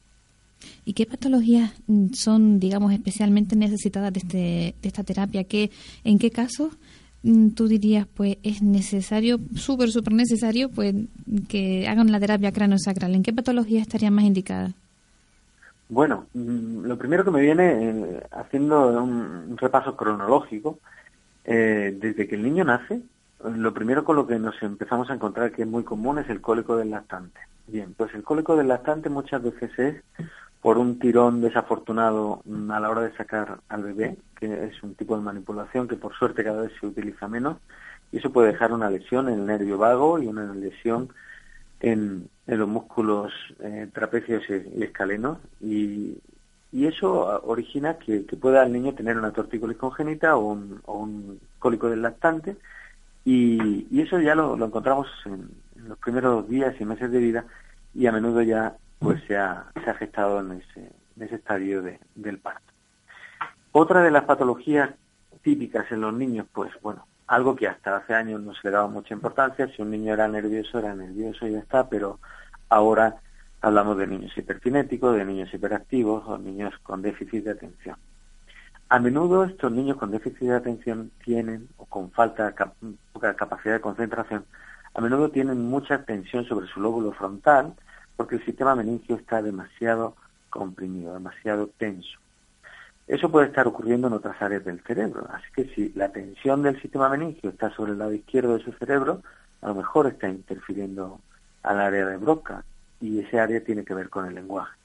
¿Y 0.84 0.94
qué 0.94 1.06
patologías 1.06 1.72
son, 2.12 2.58
digamos, 2.58 2.92
especialmente 2.92 3.54
necesitadas 3.54 4.12
de, 4.12 4.20
este, 4.20 4.36
de 4.80 4.88
esta 4.88 5.04
terapia? 5.04 5.44
¿Qué, 5.44 5.70
¿En 6.02 6.18
qué 6.18 6.30
casos 6.30 6.72
mm, 7.22 7.50
tú 7.50 7.68
dirías, 7.68 8.06
pues, 8.06 8.38
es 8.42 8.62
necesario, 8.62 9.38
súper, 9.54 9.90
súper 9.90 10.14
necesario, 10.14 10.70
pues, 10.70 10.94
que 11.48 11.86
hagan 11.86 12.10
la 12.10 12.18
terapia 12.18 12.50
cráneo-sacral? 12.50 13.14
¿En 13.14 13.22
qué 13.22 13.32
patologías 13.32 13.82
estarían 13.82 14.14
más 14.14 14.24
indicadas? 14.24 14.72
Bueno, 15.88 16.26
mm, 16.34 16.84
lo 16.84 16.98
primero 16.98 17.24
que 17.24 17.30
me 17.30 17.40
viene 17.40 17.90
eh, 17.90 18.26
haciendo 18.32 18.88
un, 19.02 19.56
repaso 19.56 19.96
cronológico, 19.96 20.78
eh, 21.44 21.96
desde 21.98 22.28
que 22.28 22.34
el 22.34 22.42
niño 22.42 22.64
nace, 22.64 23.02
lo 23.42 23.72
primero 23.72 24.04
con 24.04 24.16
lo 24.16 24.26
que 24.26 24.38
nos 24.38 24.60
empezamos 24.62 25.08
a 25.10 25.14
encontrar 25.14 25.52
que 25.52 25.62
es 25.62 25.68
muy 25.68 25.84
común 25.84 26.18
es 26.18 26.28
el 26.28 26.40
cólico 26.40 26.76
del 26.76 26.90
lactante. 26.90 27.40
Bien, 27.66 27.94
pues 27.96 28.14
el 28.14 28.22
cólico 28.22 28.56
del 28.56 28.68
lactante 28.68 29.08
muchas 29.08 29.42
veces 29.42 29.78
es 29.78 30.02
por 30.60 30.76
un 30.76 30.98
tirón 30.98 31.40
desafortunado 31.40 32.42
a 32.70 32.80
la 32.80 32.90
hora 32.90 33.02
de 33.02 33.16
sacar 33.16 33.60
al 33.68 33.84
bebé, 33.84 34.18
que 34.38 34.64
es 34.66 34.82
un 34.82 34.94
tipo 34.94 35.16
de 35.16 35.22
manipulación 35.22 35.86
que 35.88 35.96
por 35.96 36.14
suerte 36.14 36.44
cada 36.44 36.62
vez 36.62 36.72
se 36.80 36.86
utiliza 36.86 37.28
menos, 37.28 37.58
y 38.10 38.18
eso 38.18 38.32
puede 38.32 38.52
dejar 38.52 38.72
una 38.72 38.90
lesión 38.90 39.28
en 39.28 39.34
el 39.34 39.46
nervio 39.46 39.78
vago 39.78 40.18
y 40.18 40.26
una 40.26 40.52
lesión 40.54 41.10
en, 41.80 42.28
en 42.46 42.58
los 42.58 42.68
músculos 42.68 43.32
eh, 43.60 43.88
trapecios 43.92 44.42
y, 44.48 44.82
escalenos, 44.82 45.38
y, 45.60 46.18
y 46.72 46.86
eso 46.86 47.42
origina 47.44 47.98
que, 47.98 48.20
pueda 48.40 48.64
el 48.64 48.72
niño 48.72 48.94
tener 48.94 49.16
una 49.16 49.32
tortícolis 49.32 49.76
congénita 49.76 50.36
o 50.36 50.52
un, 50.52 50.80
o 50.86 50.98
un 50.98 51.40
cólico 51.58 51.88
del 51.88 52.02
lactante, 52.02 52.56
y, 53.24 53.86
y 53.90 54.00
eso 54.00 54.20
ya 54.20 54.34
lo, 54.34 54.54
encontramos 54.64 55.08
en, 55.26 55.48
los 55.76 55.98
primeros 55.98 56.48
días 56.48 56.74
y 56.80 56.84
meses 56.84 57.10
de 57.10 57.18
vida, 57.18 57.44
y 57.94 58.06
a 58.06 58.12
menudo 58.12 58.42
ya 58.42 58.76
pues 58.98 59.22
se 59.26 59.36
ha, 59.36 59.70
se 59.84 59.90
ha 59.90 59.94
gestado 59.94 60.40
en 60.40 60.52
ese, 60.52 60.90
en 61.16 61.22
ese 61.22 61.36
estadio 61.36 61.82
de, 61.82 62.00
del 62.14 62.38
parto. 62.38 62.72
Otra 63.72 64.02
de 64.02 64.10
las 64.10 64.24
patologías 64.24 64.90
típicas 65.42 65.90
en 65.92 66.00
los 66.00 66.12
niños, 66.12 66.46
pues 66.52 66.72
bueno, 66.82 67.06
algo 67.28 67.54
que 67.54 67.68
hasta 67.68 67.96
hace 67.96 68.14
años 68.14 68.40
no 68.40 68.54
se 68.54 68.60
le 68.64 68.70
daba 68.72 68.88
mucha 68.88 69.14
importancia, 69.14 69.68
si 69.68 69.82
un 69.82 69.90
niño 69.90 70.14
era 70.14 70.26
nervioso, 70.28 70.78
era 70.78 70.94
nervioso 70.94 71.46
y 71.46 71.52
ya 71.52 71.58
está, 71.58 71.88
pero 71.88 72.18
ahora 72.70 73.16
hablamos 73.60 73.98
de 73.98 74.06
niños 74.06 74.36
hipercinéticos, 74.36 75.14
de 75.14 75.24
niños 75.24 75.52
hiperactivos 75.52 76.26
o 76.26 76.38
niños 76.38 76.74
con 76.82 77.02
déficit 77.02 77.44
de 77.44 77.50
atención. 77.50 77.96
A 78.88 78.98
menudo 78.98 79.44
estos 79.44 79.70
niños 79.70 79.98
con 79.98 80.10
déficit 80.10 80.48
de 80.48 80.56
atención 80.56 81.10
tienen, 81.22 81.68
o 81.76 81.84
con 81.84 82.10
falta, 82.10 82.54
poca 83.12 83.36
capacidad 83.36 83.74
de 83.74 83.80
concentración, 83.82 84.46
a 84.94 85.00
menudo 85.02 85.30
tienen 85.30 85.68
mucha 85.68 86.04
tensión 86.04 86.46
sobre 86.46 86.66
su 86.66 86.80
lóbulo 86.80 87.12
frontal, 87.12 87.74
porque 88.16 88.36
el 88.36 88.44
sistema 88.46 88.74
meningio 88.74 89.16
está 89.16 89.42
demasiado 89.42 90.16
comprimido, 90.48 91.12
demasiado 91.12 91.68
tenso. 91.76 92.18
Eso 93.08 93.30
puede 93.30 93.46
estar 93.46 93.66
ocurriendo 93.66 94.08
en 94.08 94.12
otras 94.12 94.40
áreas 94.42 94.66
del 94.66 94.82
cerebro, 94.82 95.26
así 95.32 95.46
que 95.54 95.64
si 95.74 95.92
la 95.94 96.12
tensión 96.12 96.62
del 96.62 96.78
sistema 96.80 97.08
meningio 97.08 97.48
está 97.48 97.70
sobre 97.70 97.92
el 97.92 97.98
lado 97.98 98.12
izquierdo 98.12 98.58
de 98.58 98.62
su 98.62 98.70
cerebro, 98.72 99.22
a 99.62 99.68
lo 99.68 99.76
mejor 99.76 100.06
está 100.06 100.28
interfiriendo 100.28 101.18
al 101.62 101.80
área 101.80 102.04
de 102.04 102.18
Broca 102.18 102.64
y 103.00 103.20
ese 103.20 103.40
área 103.40 103.64
tiene 103.64 103.82
que 103.82 103.94
ver 103.94 104.10
con 104.10 104.26
el 104.26 104.34
lenguaje. 104.34 104.76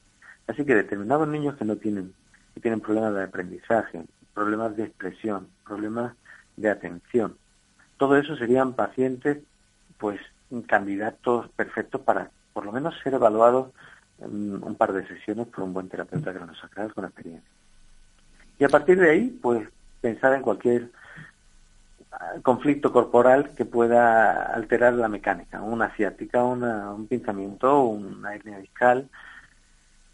Así 0.47 0.63
que 0.63 0.73
determinados 0.73 1.27
niños 1.27 1.57
que 1.57 1.65
no 1.65 1.75
tienen, 1.75 2.13
que 2.53 2.61
tienen 2.61 2.79
problemas 2.79 3.13
de 3.13 3.23
aprendizaje, 3.23 4.05
problemas 4.33 4.77
de 4.77 4.85
expresión, 4.85 5.49
problemas 5.65 6.13
de 6.55 6.69
atención, 6.69 7.35
todo 7.97 8.15
eso 8.15 8.37
serían 8.37 8.71
pacientes, 8.71 9.39
pues, 9.97 10.21
candidatos 10.67 11.49
perfectos 11.49 11.99
para 12.01 12.31
por 12.53 12.65
lo 12.65 12.71
menos 12.71 12.95
ser 13.03 13.15
evaluado 13.15 13.73
en 14.19 14.63
un 14.63 14.75
par 14.75 14.93
de 14.93 15.05
sesiones 15.07 15.47
por 15.47 15.65
un 15.65 15.73
buen 15.73 15.89
terapeuta 15.89 16.31
craneosacral 16.31 16.93
con 16.93 17.03
experiencia. 17.03 17.49
Y 18.63 18.65
a 18.65 18.69
partir 18.69 18.97
de 18.97 19.09
ahí, 19.09 19.39
pues 19.41 19.67
pensar 19.99 20.33
en 20.33 20.41
cualquier 20.41 20.89
ah, 22.13 22.35
conflicto 22.41 22.93
corporal 22.93 23.49
que 23.57 23.65
pueda 23.65 24.53
alterar 24.53 24.93
la 24.93 25.09
mecánica, 25.09 25.61
una 25.61 25.87
asiática, 25.87 26.41
un 26.45 27.05
pinzamiento, 27.07 27.83
una 27.83 28.33
hernia 28.33 28.59
discal, 28.59 29.09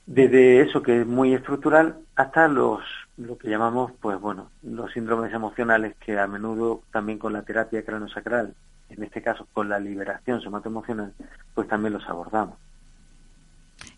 desde 0.08 0.62
eso 0.62 0.82
que 0.82 1.02
es 1.02 1.06
muy 1.06 1.36
estructural 1.36 2.00
hasta 2.16 2.48
los 2.48 2.82
lo 3.18 3.38
que 3.38 3.52
llamamos 3.52 3.92
pues 4.02 4.20
bueno 4.20 4.50
los 4.64 4.92
síndromes 4.94 5.32
emocionales 5.32 5.96
que 5.98 6.18
a 6.18 6.26
menudo 6.26 6.82
también 6.92 7.20
con 7.20 7.34
la 7.34 7.44
terapia 7.44 7.86
craneosacral 7.86 8.56
en 8.90 9.04
este 9.04 9.22
caso 9.22 9.48
con 9.54 9.70
la 9.70 9.80
liberación 9.80 10.42
somatoemocional, 10.42 11.14
pues 11.54 11.68
también 11.68 11.94
los 11.94 12.10
abordamos. 12.10 12.58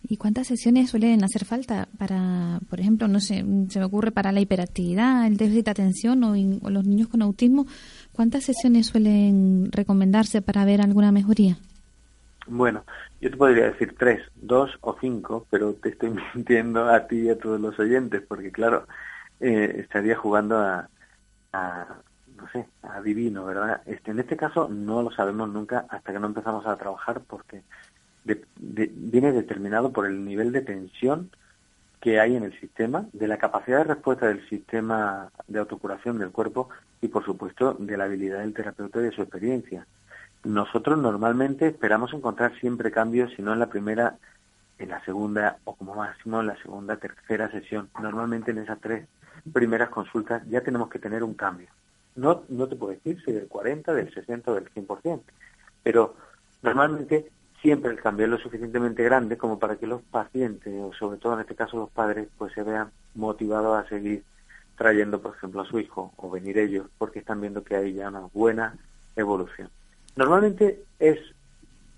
¿Y 0.04 0.18
cuántas 0.18 0.48
sesiones 0.48 0.90
suelen 0.90 1.24
hacer 1.24 1.46
falta 1.46 1.88
para, 1.98 2.60
por 2.70 2.80
ejemplo, 2.80 3.08
no 3.08 3.20
sé, 3.20 3.46
se 3.70 3.80
me 3.80 3.86
ocurre 3.86 4.12
para 4.12 4.32
la 4.32 4.42
hiperactividad, 4.42 5.28
el 5.28 5.38
déficit 5.38 5.66
de 5.66 5.72
atención 5.72 6.24
o, 6.24 6.70
los 6.70 6.86
niños 6.86 7.08
con 7.08 7.22
autismo? 7.22 7.66
¿Cuántas 8.12 8.44
sesiones 8.44 8.88
suelen 8.88 9.70
recomendarse 9.72 10.42
para 10.42 10.66
ver 10.66 10.82
alguna 10.82 11.12
mejoría? 11.12 11.58
Bueno, 12.48 12.84
yo 13.22 13.30
te 13.30 13.38
podría 13.38 13.66
decir 13.66 13.96
tres, 13.98 14.22
dos 14.36 14.72
o 14.82 14.98
cinco, 15.00 15.46
pero 15.50 15.74
te 15.74 15.90
estoy 15.90 16.10
mintiendo 16.36 16.90
a 16.90 17.08
ti 17.08 17.22
y 17.22 17.30
a 17.30 17.38
todos 17.38 17.62
los 17.62 17.78
oyentes, 17.80 18.22
porque 18.28 18.52
claro, 18.52 18.88
eh, 19.40 19.76
estaría 19.78 20.16
jugando 20.16 20.58
a, 20.58 20.90
no 21.54 22.50
sé, 22.52 22.66
adivino, 22.82 23.46
¿verdad? 23.46 23.82
Este, 23.86 24.12
en 24.12 24.20
este 24.20 24.36
caso 24.36 24.68
no 24.68 25.04
lo 25.04 25.12
sabemos 25.12 25.50
nunca 25.50 25.86
hasta 25.90 26.12
que 26.12 26.20
no 26.20 26.28
empezamos 26.28 26.66
a 26.66 26.76
trabajar 26.76 27.22
porque 27.28 27.64
viene 28.24 29.32
determinado 29.32 29.92
por 29.92 30.06
el 30.06 30.24
nivel 30.24 30.52
de 30.52 30.62
tensión 30.62 31.32
que 32.02 32.20
hay 32.20 32.36
en 32.36 32.44
el 32.44 32.60
sistema, 32.60 33.06
de 33.14 33.28
la 33.28 33.38
capacidad 33.38 33.80
de 33.80 33.94
respuesta 33.94 34.28
del 34.28 34.48
sistema 34.50 35.32
de 35.48 35.60
autocuración 35.60 36.18
del 36.18 36.32
cuerpo 36.32 36.70
y, 37.00 37.08
por 37.08 37.24
supuesto, 37.24 37.76
de 37.80 37.96
la 37.96 38.06
habilidad 38.06 38.40
del 38.40 38.54
terapeuta 38.54 39.00
y 39.00 39.04
de 39.04 39.12
su 39.12 39.22
experiencia. 39.22 39.86
Nosotros 40.44 40.98
normalmente 40.98 41.68
esperamos 41.68 42.12
encontrar 42.14 42.58
siempre 42.60 42.92
cambios, 42.92 43.32
si 43.36 43.44
no 43.44 43.54
en 43.54 43.60
la 43.60 43.70
primera, 43.70 44.18
en 44.80 44.90
la 44.90 45.04
segunda 45.06 45.58
o 45.64 45.76
como 45.76 45.94
máximo 45.94 46.42
en 46.42 46.48
la 46.48 46.58
segunda, 46.58 46.98
tercera 46.98 47.52
sesión. 47.52 47.90
Normalmente 48.02 48.50
en 48.50 48.58
esas 48.58 48.82
tres 48.82 49.08
primeras 49.54 49.90
consultas 49.90 50.42
ya 50.50 50.62
tenemos 50.62 50.90
que 50.90 50.98
tener 50.98 51.24
un 51.24 51.36
cambio. 51.36 51.68
No, 52.16 52.44
no 52.50 52.68
te 52.68 52.76
puedo 52.76 52.94
decir 52.94 53.22
si 53.24 53.32
del 53.32 53.48
40, 53.48 53.94
del 53.94 54.12
60 54.12 54.52
o 54.52 54.56
del 54.56 54.74
100%, 54.74 55.22
pero 55.84 56.16
normalmente 56.64 57.32
siempre 57.62 57.92
el 57.92 58.02
cambio 58.02 58.26
es 58.26 58.32
lo 58.32 58.38
suficientemente 58.38 59.04
grande 59.04 59.38
como 59.38 59.60
para 59.60 59.76
que 59.78 59.88
los 59.88 60.02
pacientes, 60.02 60.74
o 60.82 60.94
sobre 60.94 61.18
todo 61.18 61.34
en 61.34 61.42
este 61.42 61.56
caso 61.56 61.78
los 61.78 61.90
padres, 61.90 62.28
pues 62.38 62.54
se 62.54 62.64
vean 62.64 62.92
motivados 63.16 63.78
a 63.78 63.88
seguir 63.88 64.24
trayendo, 64.76 65.22
por 65.22 65.36
ejemplo, 65.36 65.62
a 65.62 65.66
su 65.66 65.80
hijo 65.80 66.12
o 66.18 66.30
venir 66.30 66.58
ellos 66.58 66.88
porque 66.98 67.20
están 67.20 67.40
viendo 67.40 67.64
que 67.64 67.76
hay 67.76 67.94
ya 67.94 68.10
una 68.10 68.28
buena 68.34 68.76
evolución. 69.16 69.70
Normalmente 70.16 70.84
es, 71.00 71.20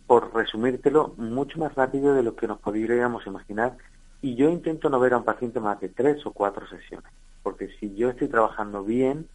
por 0.05 0.33
resumírtelo, 0.35 1.13
mucho 1.17 1.57
más 1.59 1.73
rápido 1.75 2.13
de 2.13 2.23
lo 2.23 2.35
que 2.35 2.47
nos 2.47 2.59
podríamos 2.59 3.25
imaginar 3.25 3.77
y 4.21 4.35
yo 4.35 4.49
intento 4.49 4.89
no 4.89 4.99
ver 4.99 5.13
a 5.13 5.17
un 5.17 5.23
paciente 5.23 5.59
más 5.59 5.79
de 5.79 5.89
tres 5.89 6.25
o 6.25 6.31
cuatro 6.31 6.67
sesiones, 6.67 7.11
porque 7.41 7.69
si 7.79 7.93
yo 7.95 8.09
estoy 8.09 8.27
trabajando 8.27 8.83
bien, 8.83 9.27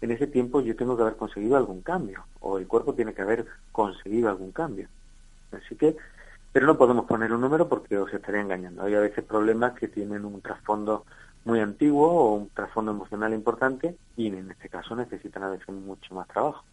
en 0.00 0.10
ese 0.10 0.26
tiempo 0.26 0.60
yo 0.60 0.76
tengo 0.76 0.96
que 0.96 1.02
haber 1.02 1.16
conseguido 1.16 1.56
algún 1.56 1.82
cambio, 1.82 2.24
o 2.40 2.58
el 2.58 2.66
cuerpo 2.66 2.94
tiene 2.94 3.14
que 3.14 3.22
haber 3.22 3.46
conseguido 3.72 4.28
algún 4.28 4.52
cambio. 4.52 4.88
Así 5.54 5.76
que, 5.76 5.96
pero 6.52 6.66
no 6.66 6.76
podemos 6.76 7.06
poner 7.06 7.32
un 7.32 7.40
número 7.40 7.68
porque 7.68 7.96
os 7.98 8.12
estaría 8.12 8.40
engañando. 8.40 8.82
Hay 8.82 8.94
a 8.94 9.00
veces 9.00 9.24
problemas 9.24 9.72
que 9.74 9.88
tienen 9.88 10.24
un 10.24 10.40
trasfondo 10.40 11.04
muy 11.44 11.60
antiguo 11.60 12.08
o 12.08 12.34
un 12.34 12.48
trasfondo 12.50 12.92
emocional 12.92 13.34
importante 13.34 13.96
y 14.16 14.28
en 14.28 14.50
este 14.50 14.68
caso 14.68 14.96
necesitan 14.96 15.42
a 15.42 15.50
veces 15.50 15.68
mucho 15.68 16.14
más 16.14 16.26
trabajo. 16.28 16.64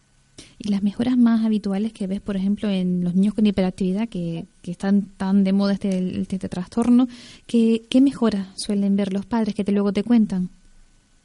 ¿Y 0.58 0.70
las 0.70 0.82
mejoras 0.82 1.16
más 1.16 1.44
habituales 1.44 1.92
que 1.92 2.06
ves, 2.06 2.20
por 2.20 2.36
ejemplo, 2.36 2.68
en 2.68 3.04
los 3.04 3.14
niños 3.14 3.34
con 3.34 3.46
hiperactividad, 3.46 4.08
que, 4.08 4.46
que 4.62 4.70
están 4.70 5.02
tan 5.16 5.44
de 5.44 5.52
moda 5.52 5.74
este, 5.74 6.20
este, 6.20 6.48
trastorno, 6.48 7.06
¿qué, 7.46 7.82
¿qué 7.90 8.00
mejoras 8.00 8.48
suelen 8.56 8.96
ver 8.96 9.12
los 9.12 9.26
padres 9.26 9.54
que 9.54 9.64
te, 9.64 9.72
luego 9.72 9.92
te 9.92 10.04
cuentan? 10.04 10.48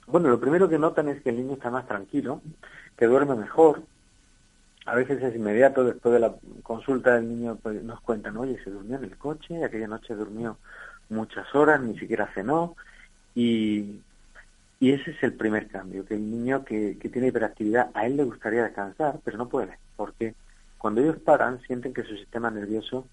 Bueno, 0.07 0.29
lo 0.29 0.39
primero 0.39 0.67
que 0.67 0.79
notan 0.79 1.09
es 1.09 1.21
que 1.21 1.29
el 1.29 1.37
niño 1.37 1.53
está 1.53 1.69
más 1.69 1.87
tranquilo, 1.87 2.41
que 2.97 3.05
duerme 3.05 3.35
mejor. 3.35 3.83
A 4.87 4.95
veces 4.95 5.21
es 5.21 5.35
inmediato, 5.35 5.83
después 5.83 6.13
de 6.13 6.19
la 6.21 6.33
consulta 6.63 7.17
el 7.17 7.27
niño 7.27 7.57
pues, 7.61 7.83
nos 7.83 7.99
cuentan, 7.99 8.37
oye, 8.37 8.57
se 8.63 8.69
durmió 8.69 8.95
en 8.95 9.03
el 9.03 9.17
coche, 9.17 9.61
aquella 9.61 9.87
noche 9.87 10.15
durmió 10.15 10.57
muchas 11.09 11.53
horas, 11.53 11.81
ni 11.81 11.99
siquiera 11.99 12.31
cenó. 12.33 12.73
Y, 13.35 13.99
y 14.79 14.91
ese 14.93 15.11
es 15.11 15.21
el 15.23 15.33
primer 15.33 15.67
cambio, 15.67 16.05
que 16.05 16.13
el 16.13 16.31
niño 16.31 16.63
que, 16.63 16.97
que 16.97 17.09
tiene 17.09 17.27
hiperactividad, 17.27 17.91
a 17.93 18.05
él 18.05 18.15
le 18.15 18.23
gustaría 18.23 18.63
descansar, 18.63 19.19
pero 19.25 19.37
no 19.37 19.49
puede, 19.49 19.77
porque 19.97 20.35
cuando 20.77 21.01
ellos 21.01 21.17
paran, 21.17 21.59
sienten 21.67 21.93
que 21.93 22.03
su 22.03 22.15
sistema 22.15 22.49
nervioso 22.49 23.05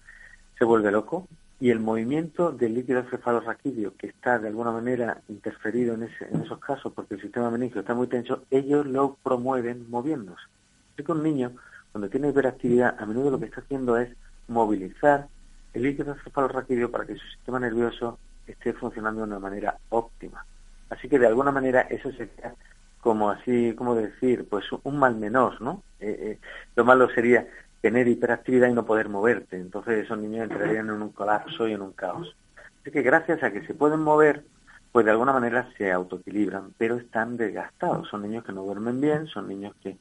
se 0.57 0.63
vuelve 0.63 0.91
loco 0.91 1.27
y 1.59 1.71
el 1.71 1.81
movimiento 1.81 2.53
del 2.53 2.73
líquido 2.73 3.03
cefalorraquídeo, 3.03 3.97
que 3.97 4.07
está 4.07 4.39
de 4.39 4.47
alguna 4.47 4.71
manera 4.71 5.21
interferido 5.27 5.95
en, 5.95 6.03
ese, 6.03 6.25
en 6.31 6.41
esos 6.43 6.59
casos 6.59 6.93
porque 6.93 7.15
el 7.15 7.21
sistema 7.21 7.51
meningio 7.51 7.81
está 7.81 7.93
muy 7.93 8.07
tenso, 8.07 8.43
ellos 8.49 8.85
lo 8.85 9.17
promueven 9.21 9.89
moviéndose. 9.89 10.54
Así 10.95 11.03
que 11.03 11.11
un 11.11 11.23
niño, 11.23 11.51
cuando 11.91 12.09
tiene 12.09 12.29
hiperactividad, 12.29 12.95
a 12.97 13.05
menudo 13.05 13.31
lo 13.31 13.39
que 13.39 13.47
está 13.47 13.59
haciendo 13.59 13.97
es 13.97 14.15
movilizar 14.47 15.27
el 15.73 15.83
líquido 15.83 16.15
cefalorraquídeo 16.23 16.89
para 16.89 17.05
que 17.05 17.15
su 17.15 17.27
sistema 17.27 17.59
nervioso 17.59 18.17
esté 18.47 18.71
funcionando 18.71 19.19
de 19.21 19.27
una 19.27 19.39
manera 19.39 19.77
óptima. 19.89 20.45
Así 20.89 21.09
que 21.09 21.19
de 21.19 21.27
alguna 21.27 21.51
manera 21.51 21.81
eso 21.81 22.13
sería 22.13 22.55
como 23.01 23.29
así, 23.29 23.73
como 23.75 23.93
decir, 23.93 24.47
pues 24.49 24.63
un 24.83 24.97
mal 24.97 25.17
menor, 25.17 25.61
¿no? 25.61 25.83
Eh, 25.99 26.17
eh, 26.17 26.39
lo 26.77 26.85
malo 26.85 27.09
sería 27.09 27.45
tener 27.81 28.07
hiperactividad 28.07 28.69
y 28.69 28.73
no 28.73 28.85
poder 28.85 29.09
moverte. 29.09 29.57
Entonces 29.57 30.05
esos 30.05 30.17
niños 30.17 30.49
entrarían 30.49 30.89
en 30.89 31.01
un 31.01 31.11
colapso 31.11 31.67
y 31.67 31.73
en 31.73 31.81
un 31.81 31.91
caos. 31.91 32.37
Así 32.81 32.91
que 32.91 33.01
gracias 33.01 33.43
a 33.43 33.51
que 33.51 33.67
se 33.67 33.73
pueden 33.73 33.99
mover, 33.99 34.45
pues 34.93 35.05
de 35.05 35.11
alguna 35.11 35.33
manera 35.33 35.69
se 35.77 35.91
autoequilibran, 35.91 36.73
pero 36.77 36.95
están 36.95 37.35
desgastados. 37.35 38.07
Son 38.07 38.21
niños 38.21 38.45
que 38.45 38.53
no 38.53 38.63
duermen 38.63 39.01
bien, 39.01 39.27
son 39.27 39.49
niños 39.49 39.75
que 39.83 39.97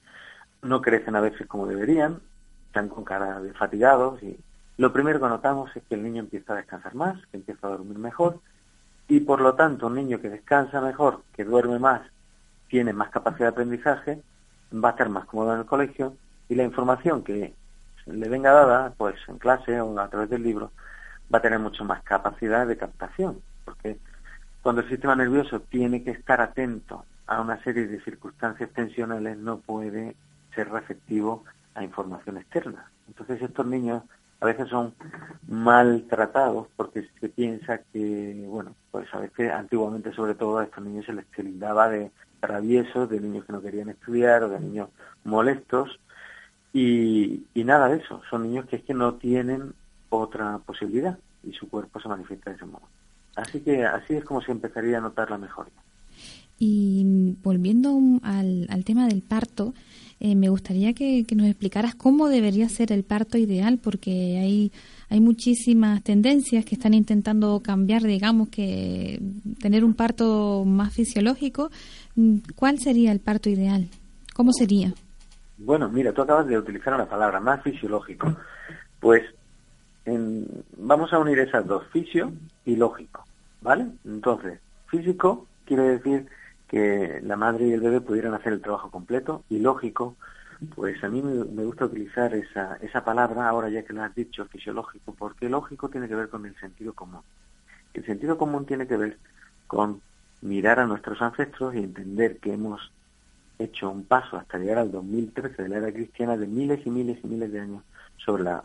no 0.64 0.80
crecen 0.80 1.16
a 1.16 1.20
veces 1.20 1.46
como 1.46 1.66
deberían, 1.66 2.20
están 2.66 2.88
con 2.88 3.04
cara 3.04 3.40
de 3.40 3.52
fatigados 3.52 4.22
y 4.22 4.38
lo 4.76 4.92
primero 4.92 5.20
que 5.20 5.28
notamos 5.28 5.74
es 5.76 5.82
que 5.84 5.94
el 5.94 6.02
niño 6.02 6.20
empieza 6.20 6.52
a 6.52 6.56
descansar 6.56 6.94
más, 6.94 7.24
que 7.30 7.36
empieza 7.36 7.66
a 7.66 7.70
dormir 7.70 7.98
mejor 7.98 8.40
y 9.06 9.20
por 9.20 9.40
lo 9.40 9.54
tanto 9.54 9.86
un 9.86 9.94
niño 9.94 10.20
que 10.20 10.30
descansa 10.30 10.80
mejor, 10.80 11.22
que 11.34 11.44
duerme 11.44 11.78
más, 11.78 12.02
tiene 12.68 12.92
más 12.92 13.10
capacidad 13.10 13.46
de 13.46 13.52
aprendizaje, 13.52 14.22
va 14.72 14.88
a 14.88 14.92
estar 14.92 15.08
más 15.08 15.26
cómodo 15.26 15.52
en 15.52 15.60
el 15.60 15.66
colegio 15.66 16.16
y 16.48 16.54
la 16.54 16.64
información 16.64 17.22
que 17.22 17.54
le 18.06 18.28
venga 18.28 18.52
dada, 18.52 18.92
pues 18.96 19.16
en 19.28 19.38
clase 19.38 19.80
o 19.80 19.98
a 19.98 20.08
través 20.08 20.30
del 20.30 20.42
libro, 20.42 20.72
va 21.32 21.38
a 21.38 21.42
tener 21.42 21.58
mucho 21.58 21.84
más 21.84 22.02
capacidad 22.02 22.66
de 22.66 22.76
captación, 22.76 23.40
porque 23.64 23.98
cuando 24.62 24.82
el 24.82 24.88
sistema 24.88 25.14
nervioso 25.14 25.60
tiene 25.60 26.02
que 26.02 26.10
estar 26.10 26.40
atento 26.40 27.04
a 27.26 27.40
una 27.40 27.62
serie 27.62 27.86
de 27.86 28.00
circunstancias 28.00 28.70
tensionales, 28.70 29.38
no 29.38 29.58
puede 29.58 30.16
ser 30.54 30.70
receptivo 30.70 31.44
a 31.74 31.82
información 31.82 32.38
externa. 32.38 32.90
Entonces 33.08 33.42
estos 33.42 33.66
niños 33.66 34.02
a 34.40 34.46
veces 34.46 34.68
son 34.68 34.94
maltratados 35.48 36.68
porque 36.76 37.08
se 37.20 37.28
piensa 37.28 37.78
que, 37.92 38.44
bueno, 38.48 38.74
pues 38.90 39.12
a 39.14 39.20
veces 39.20 39.50
antiguamente 39.52 40.12
sobre 40.12 40.34
todo 40.34 40.58
a 40.58 40.64
estos 40.64 40.84
niños 40.84 41.06
se 41.06 41.12
les 41.12 41.26
tildaba 41.26 41.88
de 41.88 42.10
traviesos, 42.40 43.08
de 43.08 43.20
niños 43.20 43.44
que 43.46 43.52
no 43.52 43.62
querían 43.62 43.88
estudiar 43.88 44.42
o 44.42 44.48
de 44.48 44.60
niños 44.60 44.90
molestos 45.24 45.98
y, 46.72 47.46
y 47.54 47.64
nada 47.64 47.88
de 47.88 47.98
eso, 47.98 48.20
son 48.28 48.42
niños 48.42 48.66
que 48.66 48.76
es 48.76 48.82
que 48.82 48.94
no 48.94 49.14
tienen 49.14 49.72
otra 50.10 50.58
posibilidad 50.58 51.18
y 51.42 51.52
su 51.52 51.68
cuerpo 51.68 52.00
se 52.00 52.08
manifiesta 52.08 52.50
de 52.50 52.56
ese 52.56 52.66
modo. 52.66 52.88
Así 53.36 53.60
que 53.60 53.84
así 53.84 54.14
es 54.14 54.24
como 54.24 54.40
se 54.40 54.52
empezaría 54.52 54.98
a 54.98 55.00
notar 55.00 55.30
la 55.30 55.38
mejoría. 55.38 55.83
Y 56.58 57.36
volviendo 57.42 57.98
al, 58.22 58.66
al 58.70 58.84
tema 58.84 59.06
del 59.06 59.22
parto, 59.22 59.74
eh, 60.26 60.36
me 60.36 60.48
gustaría 60.48 60.94
que, 60.94 61.26
nos 61.34 61.46
explicaras 61.46 61.94
cómo 61.94 62.28
debería 62.28 62.68
ser 62.68 62.92
el 62.92 63.04
parto 63.04 63.36
ideal, 63.36 63.78
porque 63.82 64.38
hay, 64.40 64.72
hay 65.10 65.20
muchísimas 65.20 66.02
tendencias 66.02 66.64
que 66.64 66.76
están 66.76 66.94
intentando 66.94 67.60
cambiar, 67.60 68.02
digamos, 68.02 68.48
que 68.48 69.20
tener 69.60 69.84
un 69.84 69.92
parto 69.92 70.64
más 70.64 70.94
fisiológico. 70.94 71.70
¿Cuál 72.54 72.78
sería 72.78 73.12
el 73.12 73.20
parto 73.20 73.50
ideal? 73.50 73.88
¿Cómo 74.34 74.52
sería? 74.52 74.94
Bueno, 75.58 75.90
mira, 75.90 76.12
tú 76.12 76.22
acabas 76.22 76.46
de 76.46 76.56
utilizar 76.56 76.94
una 76.94 77.06
palabra, 77.06 77.38
más 77.38 77.62
fisiológico. 77.62 78.34
Pues 79.00 79.22
vamos 80.78 81.12
a 81.12 81.18
unir 81.18 81.38
esas 81.38 81.66
dos, 81.66 81.86
fisio 81.92 82.32
y 82.64 82.76
lógico, 82.76 83.24
¿vale? 83.60 83.88
Entonces, 84.06 84.58
físico 84.86 85.46
quiere 85.66 85.98
decir 85.98 86.26
que 86.68 87.20
la 87.22 87.36
madre 87.36 87.66
y 87.66 87.72
el 87.72 87.80
bebé 87.80 88.00
pudieran 88.00 88.34
hacer 88.34 88.52
el 88.52 88.60
trabajo 88.60 88.90
completo 88.90 89.44
y 89.48 89.58
lógico, 89.58 90.16
pues 90.74 91.02
a 91.04 91.08
mí 91.08 91.22
me, 91.22 91.64
gusta 91.64 91.86
utilizar 91.86 92.34
esa, 92.34 92.76
esa 92.76 93.04
palabra, 93.04 93.48
ahora 93.48 93.68
ya 93.68 93.82
que 93.82 93.92
lo 93.92 94.02
has 94.02 94.14
dicho, 94.14 94.46
fisiológico, 94.46 95.14
porque 95.14 95.48
lógico 95.48 95.88
tiene 95.88 96.08
que 96.08 96.14
ver 96.14 96.28
con 96.28 96.46
el 96.46 96.54
sentido 96.56 96.92
común. 96.92 97.20
El 97.92 98.04
sentido 98.06 98.38
común 98.38 98.66
tiene 98.66 98.86
que 98.86 98.96
ver 98.96 99.18
con 99.66 100.00
mirar 100.42 100.80
a 100.80 100.86
nuestros 100.86 101.20
ancestros 101.22 101.74
y 101.74 101.78
entender 101.78 102.38
que 102.38 102.52
hemos 102.52 102.92
hecho 103.58 103.90
un 103.90 104.04
paso 104.04 104.36
hasta 104.36 104.58
llegar 104.58 104.78
al 104.78 104.90
2013 104.90 105.62
de 105.62 105.68
la 105.68 105.76
era 105.78 105.92
cristiana 105.92 106.36
de 106.36 106.46
miles 106.46 106.84
y 106.86 106.90
miles 106.90 107.18
y 107.22 107.26
miles 107.26 107.52
de 107.52 107.60
años 107.60 107.82
sobre 108.16 108.42
la 108.42 108.62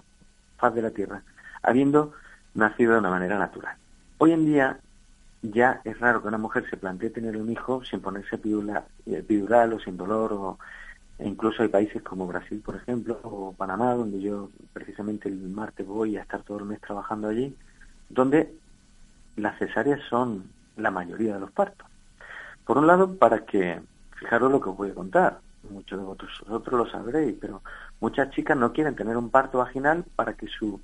faz 0.58 0.74
de 0.74 0.82
la 0.82 0.92
Tierra, 0.92 1.24
habiendo 1.62 2.14
nacido 2.54 2.94
de 2.94 3.00
una 3.00 3.10
manera 3.10 3.38
natural. 3.38 3.76
Hoy 4.18 4.32
en 4.32 4.46
día 4.46 4.80
ya 5.42 5.82
es 5.84 6.00
raro 6.00 6.22
que 6.22 6.28
una 6.28 6.38
mujer 6.38 6.70
se 6.70 6.78
plantee 6.78 7.10
tener 7.10 7.38
un 7.38 7.50
hijo 7.50 7.84
sin 7.84 8.02
ponerse 8.02 8.36
epidural, 8.36 9.74
o 9.74 9.80
sin 9.80 9.98
dolor 9.98 10.34
o 10.34 10.60
e 11.20 11.28
incluso 11.28 11.62
hay 11.62 11.68
países 11.68 12.02
como 12.02 12.28
Brasil, 12.28 12.62
por 12.64 12.78
ejemplo, 12.78 13.20
o 13.24 13.52
Panamá, 13.52 13.94
donde 13.94 14.22
yo 14.22 14.50
precisamente 14.72 15.28
el 15.28 15.50
martes 15.50 15.86
voy 15.86 16.16
a 16.16 16.22
estar 16.22 16.44
todo 16.44 16.60
el 16.60 16.66
mes 16.66 16.80
trabajando 16.80 17.28
allí, 17.28 17.54
donde 18.08 18.54
las 19.36 19.60
cesáreas 19.60 20.00
son 20.10 20.50
la 20.78 20.92
mayoría 20.92 21.34
de 21.34 21.42
los 21.42 21.52
partos. 21.52 21.86
Por 22.66 22.78
un 22.78 22.88
lado, 22.88 23.18
para 23.18 23.46
que, 23.46 23.82
fijaros 24.18 24.50
lo 24.50 24.62
que 24.62 24.70
os 24.70 24.78
voy 24.78 24.92
a 24.92 24.96
contar, 24.96 25.40
muchos 25.70 26.00
de 26.00 26.06
vosotros 26.06 26.80
lo 26.80 26.90
sabréis, 26.90 27.36
pero 27.40 27.62
muchas 28.00 28.30
chicas 28.30 28.56
no 28.56 28.72
quieren 28.72 28.96
tener 28.96 29.18
un 29.18 29.30
parto 29.30 29.58
vaginal 29.58 30.06
para 30.16 30.36
que 30.36 30.48
su 30.48 30.80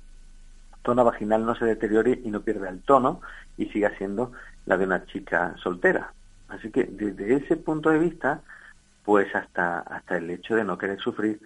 zona 0.86 1.02
vaginal 1.02 1.44
no 1.44 1.54
se 1.56 1.66
deteriore 1.66 2.20
y 2.24 2.30
no 2.30 2.40
pierda 2.40 2.70
el 2.70 2.80
tono 2.80 3.20
y 3.58 3.66
siga 3.66 3.90
siendo 3.98 4.32
la 4.64 4.78
de 4.78 4.86
una 4.86 5.04
chica 5.04 5.54
soltera. 5.62 6.14
Así 6.48 6.70
que 6.70 6.84
desde 6.84 7.34
ese 7.34 7.56
punto 7.56 7.90
de 7.90 7.98
vista, 7.98 8.40
pues 9.04 9.34
hasta, 9.34 9.80
hasta 9.80 10.16
el 10.16 10.30
hecho 10.30 10.54
de 10.54 10.64
no 10.64 10.78
querer 10.78 10.98
sufrir 11.00 11.40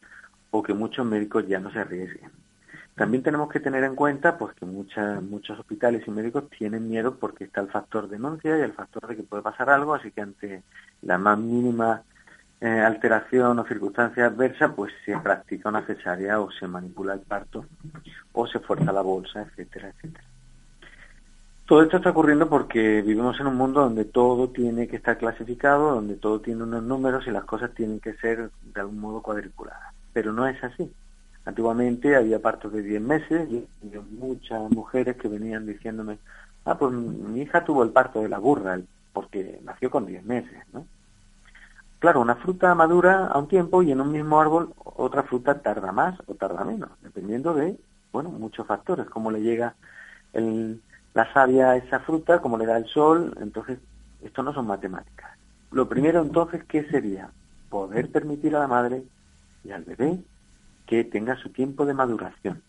o 0.51 0.63
que 0.63 0.75
muchos 0.75 1.07
médicos 1.07 1.49
ya 1.49 1.59
no 1.59 1.73
se 1.73 1.81
arriesguen. 1.81 2.31
También 2.95 3.23
tenemos 3.23 3.49
que 3.49 3.61
tener 3.61 3.83
en 3.85 3.95
cuenta 3.95 4.37
pues 4.37 4.55
que 4.55 4.67
muchas, 4.67 5.23
muchos 5.23 5.59
hospitales 5.59 6.03
y 6.07 6.11
médicos 6.11 6.51
tienen 6.51 6.89
miedo 6.89 7.17
porque 7.17 7.45
está 7.45 7.63
el 7.63 7.69
factor 7.69 8.09
denuncia 8.09 8.59
y 8.59 8.61
el 8.61 8.73
factor 8.75 9.07
de 9.07 9.17
que 9.17 9.23
puede 9.23 9.43
pasar 9.43 9.71
algo, 9.71 9.95
así 9.95 10.11
que 10.11 10.21
ante 10.21 10.63
la 11.01 11.17
más 11.17 11.39
mínima 11.39 12.03
eh, 12.61 12.69
alteración 12.69 13.59
o 13.59 13.65
circunstancia 13.65 14.27
adversa, 14.27 14.75
pues 14.75 14.93
se 15.05 15.17
practica 15.19 15.71
una 15.71 15.87
cesárea 15.87 16.41
o 16.41 16.51
se 16.51 16.67
manipula 16.67 17.15
el 17.15 17.21
parto 17.21 17.65
o 18.33 18.47
se 18.47 18.59
fuerza 18.59 18.93
la 18.93 19.01
bolsa, 19.01 19.43
etcétera, 19.43 19.89
etcétera. 19.89 20.25
Todo 21.67 21.83
esto 21.83 21.99
está 21.99 22.11
ocurriendo 22.11 22.49
porque 22.49 23.01
vivimos 23.01 23.39
en 23.41 23.47
un 23.47 23.57
mundo 23.57 23.81
donde 23.81 24.05
todo 24.05 24.51
tiene 24.51 24.89
que 24.89 24.97
estar 24.97 25.17
clasificado, 25.17 25.95
donde 25.95 26.17
todo 26.17 26.41
tiene 26.41 26.65
unos 26.65 26.83
números 26.83 27.27
y 27.27 27.31
las 27.31 27.45
cosas 27.45 27.73
tienen 27.75 28.01
que 28.01 28.15
ser 28.15 28.51
de 28.75 28.81
algún 28.81 28.99
modo 28.99 29.23
cuadriculadas. 29.23 29.95
Pero 30.13 30.33
no 30.33 30.47
es 30.47 30.63
así. 30.65 30.93
Antiguamente 31.45 32.17
había 32.17 32.43
partos 32.43 32.73
de 32.73 32.83
10 32.83 33.01
meses 33.01 33.49
y 33.51 33.67
muchas 34.19 34.69
mujeres 34.71 35.17
que 35.17 35.29
venían 35.29 35.65
diciéndome, 35.65 36.19
ah, 36.65 36.77
pues 36.77 36.93
mi 36.93 37.41
hija 37.41 37.65
tuvo 37.65 37.85
el 37.85 37.91
parto 37.91 38.21
de 38.21 38.29
la 38.29 38.39
burra 38.39 38.79
porque 39.13 39.61
nació 39.65 39.91
con 39.91 40.07
10 40.07 40.25
meses, 40.25 40.59
¿no? 40.73 40.85
Claro, 42.01 42.23
una 42.23 42.37
fruta 42.37 42.75
madura 42.75 43.27
a 43.27 43.39
un 43.39 43.47
tiempo 43.47 43.83
y 43.83 43.93
en 43.93 44.01
un 44.01 44.11
mismo 44.11 44.41
árbol 44.41 44.73
otra 44.85 45.23
fruta 45.23 45.61
tarda 45.61 45.93
más 45.93 46.19
o 46.27 46.35
tarda 46.35 46.65
menos, 46.65 46.89
dependiendo 47.03 47.53
de, 47.53 47.79
bueno, 48.11 48.31
muchos 48.31 48.67
factores, 48.67 49.07
cómo 49.07 49.31
le 49.31 49.43
llega 49.43 49.75
la 50.33 51.33
savia 51.35 51.73
a 51.73 51.77
esa 51.77 52.01
fruta, 52.01 52.41
cómo 52.41 52.57
le 52.57 52.65
da 52.65 52.79
el 52.79 52.87
sol, 52.87 53.37
entonces 53.39 53.81
esto 54.23 54.43
no 54.43 54.55
son 54.55 54.67
matemáticas. 54.67 55.37
Lo 55.73 55.91
primero 55.91 56.23
entonces, 56.23 56.65
¿qué 56.65 56.85
sería? 56.85 57.31
Poder 57.69 58.11
permitir 58.11 58.57
a 58.57 58.61
la 58.61 58.67
madre 58.67 59.03
y 59.63 59.71
al 59.71 59.85
bebé 59.85 60.21
que 60.87 61.05
tenga 61.05 61.37
su 61.37 61.51
tiempo 61.51 61.85
de 61.85 61.93
maduración. 61.93 62.63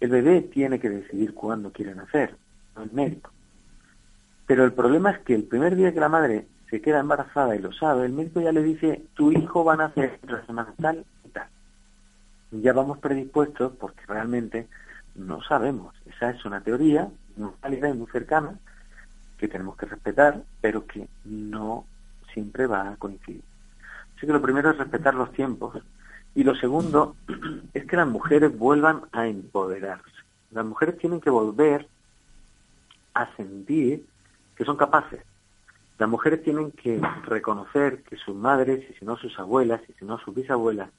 El 0.00 0.08
bebé 0.08 0.40
tiene 0.40 0.80
que 0.80 0.88
decidir 0.88 1.34
cuándo 1.34 1.72
quiere 1.72 1.94
nacer, 1.94 2.38
no 2.74 2.84
el 2.84 2.92
médico. 2.92 3.32
Pero 4.46 4.64
el 4.64 4.72
problema 4.72 5.10
es 5.10 5.18
que 5.18 5.34
el 5.34 5.44
primer 5.44 5.76
día 5.76 5.92
que 5.92 6.00
la 6.00 6.08
madre 6.08 6.46
se 6.72 6.80
queda 6.80 7.00
embarazada 7.00 7.54
y 7.54 7.58
lo 7.58 7.70
sabe, 7.70 8.06
el 8.06 8.14
médico 8.14 8.40
ya 8.40 8.50
le 8.50 8.62
dice, 8.62 9.04
tu 9.12 9.30
hijo 9.30 9.62
va 9.62 9.74
a 9.74 9.76
nacer 9.76 10.18
entre 10.22 10.38
la 10.38 10.46
semana 10.46 10.74
tal 10.80 11.04
y 11.22 11.28
tal. 11.28 11.46
Ya 12.50 12.72
vamos 12.72 12.96
predispuestos 12.96 13.74
porque 13.78 14.00
realmente 14.08 14.68
no 15.14 15.42
sabemos. 15.42 15.94
Esa 16.06 16.30
es 16.30 16.42
una 16.46 16.62
teoría 16.62 17.10
muy 17.36 17.50
válida 17.60 17.90
y 17.90 17.92
muy 17.92 18.06
cercana 18.06 18.58
que 19.36 19.48
tenemos 19.48 19.76
que 19.76 19.84
respetar, 19.84 20.44
pero 20.62 20.86
que 20.86 21.06
no 21.26 21.84
siempre 22.32 22.66
va 22.66 22.88
a 22.88 22.96
coincidir. 22.96 23.44
Así 24.16 24.26
que 24.26 24.32
lo 24.32 24.40
primero 24.40 24.70
es 24.70 24.78
respetar 24.78 25.14
los 25.14 25.30
tiempos 25.32 25.76
y 26.34 26.42
lo 26.42 26.54
segundo 26.54 27.16
es 27.74 27.84
que 27.84 27.96
las 27.98 28.08
mujeres 28.08 28.56
vuelvan 28.56 29.02
a 29.12 29.26
empoderarse. 29.26 30.10
Las 30.52 30.64
mujeres 30.64 30.96
tienen 30.96 31.20
que 31.20 31.28
volver 31.28 31.86
a 33.12 33.36
sentir 33.36 34.06
que 34.56 34.64
son 34.64 34.78
capaces, 34.78 35.20
las 36.02 36.10
mujeres 36.10 36.42
tienen 36.42 36.72
que 36.72 37.00
reconocer 37.26 38.02
que 38.02 38.16
sus 38.16 38.34
madres, 38.34 38.84
y 38.90 38.94
si 38.94 39.04
no 39.04 39.16
sus 39.16 39.38
abuelas, 39.38 39.82
y 39.88 39.92
si 39.92 40.04
no 40.04 40.18
sus 40.18 40.34
bisabuelas, 40.34 40.90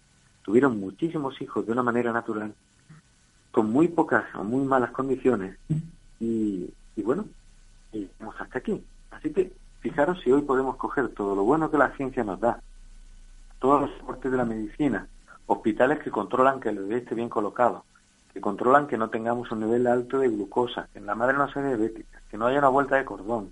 tuvieron 0.43 0.79
muchísimos 0.79 1.41
hijos 1.41 1.65
de 1.65 1.73
una 1.73 1.83
manera 1.83 2.13
natural, 2.13 2.55
con 3.51 3.69
muy 3.69 3.89
pocas 3.89 4.23
o 4.33 4.45
muy 4.45 4.65
malas 4.65 4.91
condiciones, 4.91 5.57
y, 6.21 6.71
bueno, 6.95 7.25
y 7.91 8.03
estamos 8.03 8.39
hasta 8.39 8.59
aquí. 8.59 8.81
Así 9.11 9.33
que 9.33 9.51
fijaros 9.81 10.21
si 10.21 10.31
hoy 10.31 10.43
podemos 10.43 10.77
coger 10.77 11.09
todo 11.09 11.35
lo 11.35 11.43
bueno 11.43 11.69
que 11.69 11.77
la 11.77 11.93
ciencia 11.97 12.23
nos 12.23 12.39
da, 12.39 12.61
todos 13.59 13.81
los 13.81 13.91
soportes 13.97 14.31
de 14.31 14.37
la 14.37 14.45
medicina, 14.45 15.09
hospitales 15.47 15.99
que 15.99 16.11
controlan 16.11 16.61
que 16.61 16.69
el 16.69 16.79
bebé 16.79 16.99
esté 16.99 17.13
bien 17.13 17.27
colocado, 17.27 17.83
que 18.33 18.39
controlan 18.39 18.87
que 18.87 18.97
no 18.97 19.09
tengamos 19.09 19.51
un 19.51 19.59
nivel 19.59 19.85
alto 19.85 20.19
de 20.19 20.29
glucosa, 20.29 20.87
que 20.93 21.01
la 21.01 21.13
madre 21.13 21.35
no 21.35 21.51
sea 21.51 21.61
diabética, 21.61 22.21
que 22.31 22.37
no 22.37 22.45
haya 22.45 22.59
una 22.59 22.69
vuelta 22.69 22.95
de 22.95 23.03
cordón, 23.03 23.51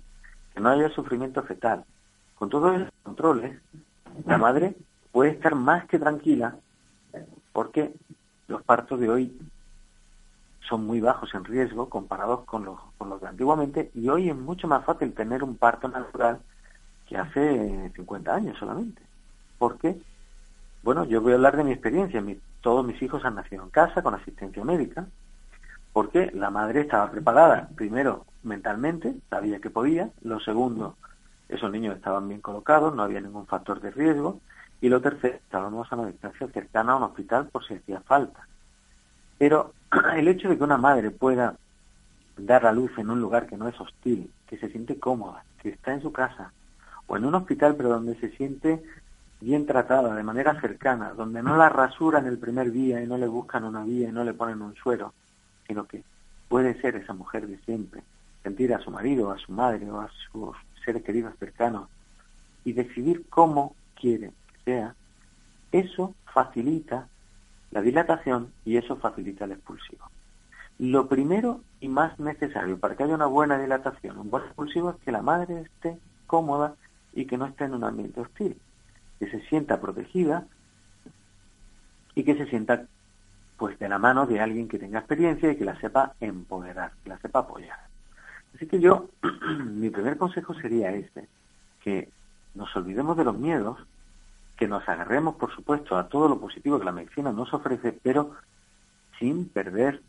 que 0.54 0.60
no 0.60 0.70
haya 0.70 0.88
sufrimiento 0.90 1.42
fetal. 1.42 1.84
Con 2.34 2.50
todos 2.50 2.76
esos 2.76 2.92
controles, 3.02 3.60
la 4.26 4.38
madre 4.38 4.74
puede 5.10 5.30
estar 5.30 5.54
más 5.54 5.86
que 5.86 5.98
tranquila 5.98 6.56
porque 7.52 7.94
los 8.48 8.62
partos 8.62 8.98
de 9.00 9.08
hoy 9.08 9.38
son 10.68 10.86
muy 10.86 11.00
bajos 11.00 11.34
en 11.34 11.44
riesgo 11.44 11.88
comparados 11.88 12.44
con 12.44 12.64
los, 12.64 12.78
con 12.98 13.08
los 13.08 13.20
de 13.20 13.28
antiguamente 13.28 13.90
y 13.94 14.08
hoy 14.08 14.30
es 14.30 14.36
mucho 14.36 14.68
más 14.68 14.84
fácil 14.84 15.12
tener 15.12 15.42
un 15.42 15.56
parto 15.56 15.88
natural 15.88 16.40
que 17.06 17.16
hace 17.16 17.90
50 17.94 18.34
años 18.34 18.58
solamente. 18.58 19.02
¿Por 19.58 19.78
qué? 19.78 20.00
bueno, 20.82 21.04
yo 21.04 21.20
voy 21.20 21.32
a 21.32 21.34
hablar 21.36 21.56
de 21.56 21.64
mi 21.64 21.72
experiencia. 21.72 22.22
todos 22.60 22.84
mis 22.84 23.00
hijos 23.02 23.24
han 23.24 23.36
nacido 23.36 23.62
en 23.62 23.70
casa 23.70 24.02
con 24.02 24.14
asistencia 24.14 24.64
médica, 24.64 25.06
porque 25.92 26.30
la 26.32 26.50
madre 26.50 26.80
estaba 26.80 27.10
preparada, 27.10 27.68
primero 27.76 28.24
mentalmente, 28.42 29.14
sabía 29.30 29.60
que 29.60 29.70
podía, 29.70 30.10
lo 30.22 30.40
segundo, 30.40 30.96
esos 31.48 31.70
niños 31.70 31.96
estaban 31.96 32.28
bien 32.28 32.40
colocados, 32.40 32.94
no 32.94 33.02
había 33.02 33.20
ningún 33.20 33.46
factor 33.46 33.80
de 33.80 33.90
riesgo, 33.90 34.40
y 34.80 34.88
lo 34.88 35.00
tercero, 35.00 35.36
estábamos 35.36 35.90
a 35.90 35.96
una 35.96 36.08
distancia 36.08 36.48
cercana 36.48 36.92
a 36.92 36.96
un 36.96 37.04
hospital 37.04 37.48
por 37.48 37.64
si 37.64 37.74
hacía 37.74 38.00
falta. 38.00 38.46
Pero 39.38 39.72
el 40.16 40.28
hecho 40.28 40.48
de 40.48 40.58
que 40.58 40.64
una 40.64 40.76
madre 40.76 41.10
pueda 41.10 41.56
dar 42.36 42.64
la 42.64 42.72
luz 42.72 42.90
en 42.98 43.10
un 43.10 43.20
lugar 43.20 43.46
que 43.46 43.56
no 43.56 43.68
es 43.68 43.80
hostil, 43.80 44.30
que 44.46 44.58
se 44.58 44.70
siente 44.70 44.98
cómoda, 44.98 45.44
que 45.60 45.70
está 45.70 45.92
en 45.92 46.02
su 46.02 46.12
casa, 46.12 46.52
o 47.06 47.16
en 47.16 47.24
un 47.24 47.34
hospital 47.34 47.76
pero 47.76 47.90
donde 47.90 48.16
se 48.16 48.30
siente 48.30 48.82
bien 49.40 49.66
tratada, 49.66 50.14
de 50.14 50.22
manera 50.22 50.60
cercana, 50.60 51.12
donde 51.14 51.42
no 51.42 51.56
la 51.56 51.68
rasuran 51.68 52.26
el 52.26 52.38
primer 52.38 52.70
día 52.70 53.02
y 53.02 53.06
no 53.06 53.18
le 53.18 53.26
buscan 53.26 53.64
una 53.64 53.84
vía 53.84 54.08
y 54.08 54.12
no 54.12 54.24
le 54.24 54.34
ponen 54.34 54.62
un 54.62 54.74
suero, 54.74 55.12
sino 55.66 55.84
que 55.84 56.02
puede 56.48 56.80
ser 56.80 56.96
esa 56.96 57.12
mujer 57.12 57.46
de 57.46 57.58
siempre, 57.58 58.02
sentir 58.42 58.74
a 58.74 58.80
su 58.80 58.90
marido, 58.90 59.30
a 59.30 59.38
su 59.38 59.52
madre 59.52 59.90
o 59.90 60.00
a 60.00 60.10
sus 60.30 60.56
seres 60.84 61.02
queridos 61.02 61.34
cercanos 61.38 61.88
y 62.64 62.72
decidir 62.72 63.24
cómo 63.28 63.74
quiere 63.94 64.28
que 64.28 64.64
sea, 64.64 64.94
eso 65.70 66.14
facilita 66.32 67.08
la 67.70 67.80
dilatación 67.80 68.52
y 68.64 68.76
eso 68.76 68.96
facilita 68.96 69.44
el 69.44 69.52
expulsivo. 69.52 70.04
Lo 70.78 71.08
primero 71.08 71.60
y 71.80 71.88
más 71.88 72.18
necesario 72.18 72.78
para 72.78 72.96
que 72.96 73.04
haya 73.04 73.14
una 73.14 73.26
buena 73.26 73.58
dilatación, 73.58 74.18
un 74.18 74.30
buen 74.30 74.44
expulsivo, 74.44 74.90
es 74.90 74.96
que 75.04 75.12
la 75.12 75.22
madre 75.22 75.62
esté 75.62 75.98
cómoda 76.26 76.74
y 77.12 77.26
que 77.26 77.38
no 77.38 77.46
esté 77.46 77.64
en 77.64 77.74
un 77.74 77.84
ambiente 77.84 78.20
hostil, 78.20 78.56
que 79.18 79.30
se 79.30 79.40
sienta 79.42 79.80
protegida 79.80 80.46
y 82.14 82.24
que 82.24 82.36
se 82.36 82.46
sienta 82.46 82.86
pues 83.56 83.78
de 83.78 83.88
la 83.88 83.98
mano 83.98 84.26
de 84.26 84.40
alguien 84.40 84.66
que 84.66 84.78
tenga 84.78 84.98
experiencia 84.98 85.52
y 85.52 85.56
que 85.56 85.64
la 85.64 85.78
sepa 85.80 86.14
empoderar, 86.20 86.92
que 87.04 87.10
la 87.10 87.18
sepa 87.18 87.40
apoyar. 87.40 87.91
Así 88.62 88.68
que 88.68 88.78
yo, 88.78 89.08
mi 89.74 89.90
primer 89.90 90.16
consejo 90.16 90.54
sería 90.54 90.92
este, 90.92 91.28
que 91.82 92.08
nos 92.54 92.76
olvidemos 92.76 93.16
de 93.16 93.24
los 93.24 93.36
miedos, 93.36 93.76
que 94.56 94.68
nos 94.68 94.88
agarremos, 94.88 95.34
por 95.34 95.52
supuesto, 95.52 95.96
a 95.96 96.08
todo 96.08 96.28
lo 96.28 96.38
positivo 96.38 96.78
que 96.78 96.84
la 96.84 96.92
medicina 96.92 97.32
nos 97.32 97.52
ofrece, 97.52 97.90
pero 97.90 98.36
sin 99.18 99.48
perder 99.48 100.00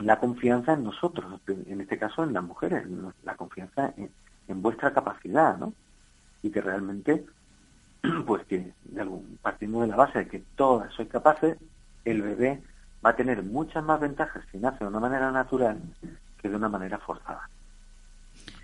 la 0.00 0.18
confianza 0.18 0.72
en 0.72 0.82
nosotros, 0.82 1.40
en 1.46 1.80
este 1.80 1.96
caso 1.98 2.24
en 2.24 2.32
las 2.32 2.42
mujeres, 2.42 2.82
la 3.22 3.36
confianza 3.36 3.94
en, 3.96 4.10
en 4.48 4.60
vuestra 4.60 4.92
capacidad, 4.92 5.56
¿no? 5.56 5.72
Y 6.42 6.50
que 6.50 6.60
realmente, 6.60 7.26
pues 8.26 8.44
que 8.46 8.72
de 8.86 9.00
algún, 9.00 9.38
partimos 9.40 9.82
de 9.82 9.86
la 9.86 9.96
base 9.96 10.18
de 10.18 10.26
que 10.26 10.42
todas 10.56 10.92
sois 10.94 11.08
capaces, 11.08 11.56
el 12.04 12.22
bebé 12.22 12.60
va 13.04 13.10
a 13.10 13.16
tener 13.16 13.44
muchas 13.44 13.84
más 13.84 14.00
ventajas 14.00 14.44
si 14.50 14.58
nace 14.58 14.80
de 14.80 14.88
una 14.88 14.98
manera 14.98 15.30
natural 15.30 15.80
que 16.40 16.48
de 16.48 16.56
una 16.56 16.68
manera 16.68 16.98
forzada. 16.98 17.48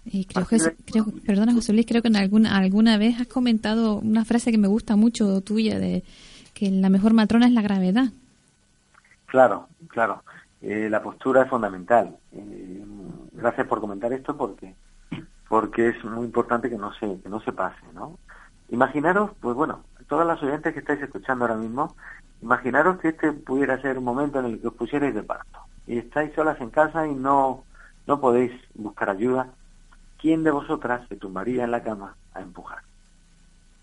Y 0.04 0.24
creo, 0.24 0.46
que, 0.46 0.58
creo, 0.84 1.06
perdona 1.24 1.52
José 1.52 1.72
Luis, 1.72 1.86
creo 1.86 2.02
que 2.02 2.08
en 2.08 2.16
alguna, 2.16 2.56
alguna 2.56 2.98
vez 2.98 3.20
has 3.20 3.28
comentado 3.28 3.96
una 3.98 4.24
frase 4.24 4.50
que 4.50 4.58
me 4.58 4.66
gusta 4.66 4.96
mucho 4.96 5.40
tuya 5.42 5.78
de 5.78 6.02
que 6.54 6.70
la 6.70 6.88
mejor 6.88 7.14
matrona 7.14 7.46
es 7.46 7.52
la 7.52 7.62
gravedad. 7.62 8.06
Claro, 9.26 9.68
claro. 9.88 10.24
Eh, 10.60 10.88
la 10.90 11.02
postura 11.02 11.42
es 11.42 11.50
fundamental. 11.50 12.16
Eh, 12.32 12.84
gracias 13.32 13.66
por 13.66 13.80
comentar 13.80 14.12
esto 14.12 14.36
porque 14.36 14.74
porque 15.48 15.90
es 15.90 16.04
muy 16.04 16.24
importante 16.24 16.70
que 16.70 16.78
no 16.78 16.92
se 16.94 17.20
que 17.20 17.28
no 17.28 17.40
se 17.40 17.52
pase, 17.52 17.82
¿no? 17.94 18.18
Imaginaros, 18.70 19.32
pues 19.40 19.54
bueno, 19.54 19.84
todas 20.08 20.26
las 20.26 20.42
oyentes 20.42 20.72
que 20.72 20.80
estáis 20.80 21.02
escuchando 21.02 21.44
ahora 21.44 21.56
mismo, 21.56 21.94
Imaginaros 22.42 22.98
que 22.98 23.08
este 23.08 23.32
pudiera 23.32 23.80
ser 23.80 23.98
un 23.98 24.04
momento 24.04 24.40
en 24.40 24.46
el 24.46 24.60
que 24.60 24.66
os 24.66 24.74
pusierais 24.74 25.14
de 25.14 25.22
parto 25.22 25.60
y 25.86 25.98
estáis 25.98 26.32
solas 26.34 26.60
en 26.60 26.70
casa 26.70 27.06
y 27.06 27.14
no, 27.14 27.64
no 28.06 28.20
podéis 28.20 28.52
buscar 28.74 29.10
ayuda. 29.10 29.48
¿Quién 30.20 30.44
de 30.44 30.50
vosotras 30.50 31.06
se 31.08 31.16
tumbaría 31.16 31.64
en 31.64 31.70
la 31.70 31.82
cama 31.82 32.16
a 32.34 32.40
empujar? 32.40 32.82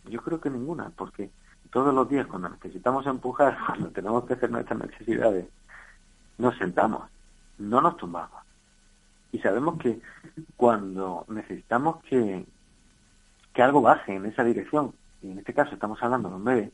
Yo 0.06 0.22
creo 0.22 0.40
que 0.40 0.50
ninguna, 0.50 0.92
porque 0.96 1.30
todos 1.72 1.94
los 1.94 2.10
días 2.10 2.28
cuando 2.28 2.50
necesitamos 2.50 3.06
empujar, 3.06 3.58
cuando 3.66 3.90
tenemos 3.90 4.26
que 4.26 4.34
hacer 4.34 4.50
nuestras 4.50 4.80
necesidades, 4.80 5.46
nos 6.38 6.58
sentamos, 6.58 7.10
no 7.58 7.82
nos 7.82 7.98
tumbamos. 7.98 8.42
Y 9.32 9.40
sabemos 9.40 9.78
que 9.78 10.02
cuando 10.56 11.26
necesitamos 11.28 12.02
que, 12.04 12.46
que 13.54 13.62
algo 13.62 13.82
baje 13.82 14.16
en 14.16 14.26
esa 14.26 14.44
dirección, 14.44 14.94
y 15.22 15.32
en 15.32 15.40
este 15.40 15.54
caso 15.54 15.74
estamos 15.74 16.02
hablando 16.02 16.30
de 16.30 16.36
un 16.36 16.44
bebé, 16.44 16.72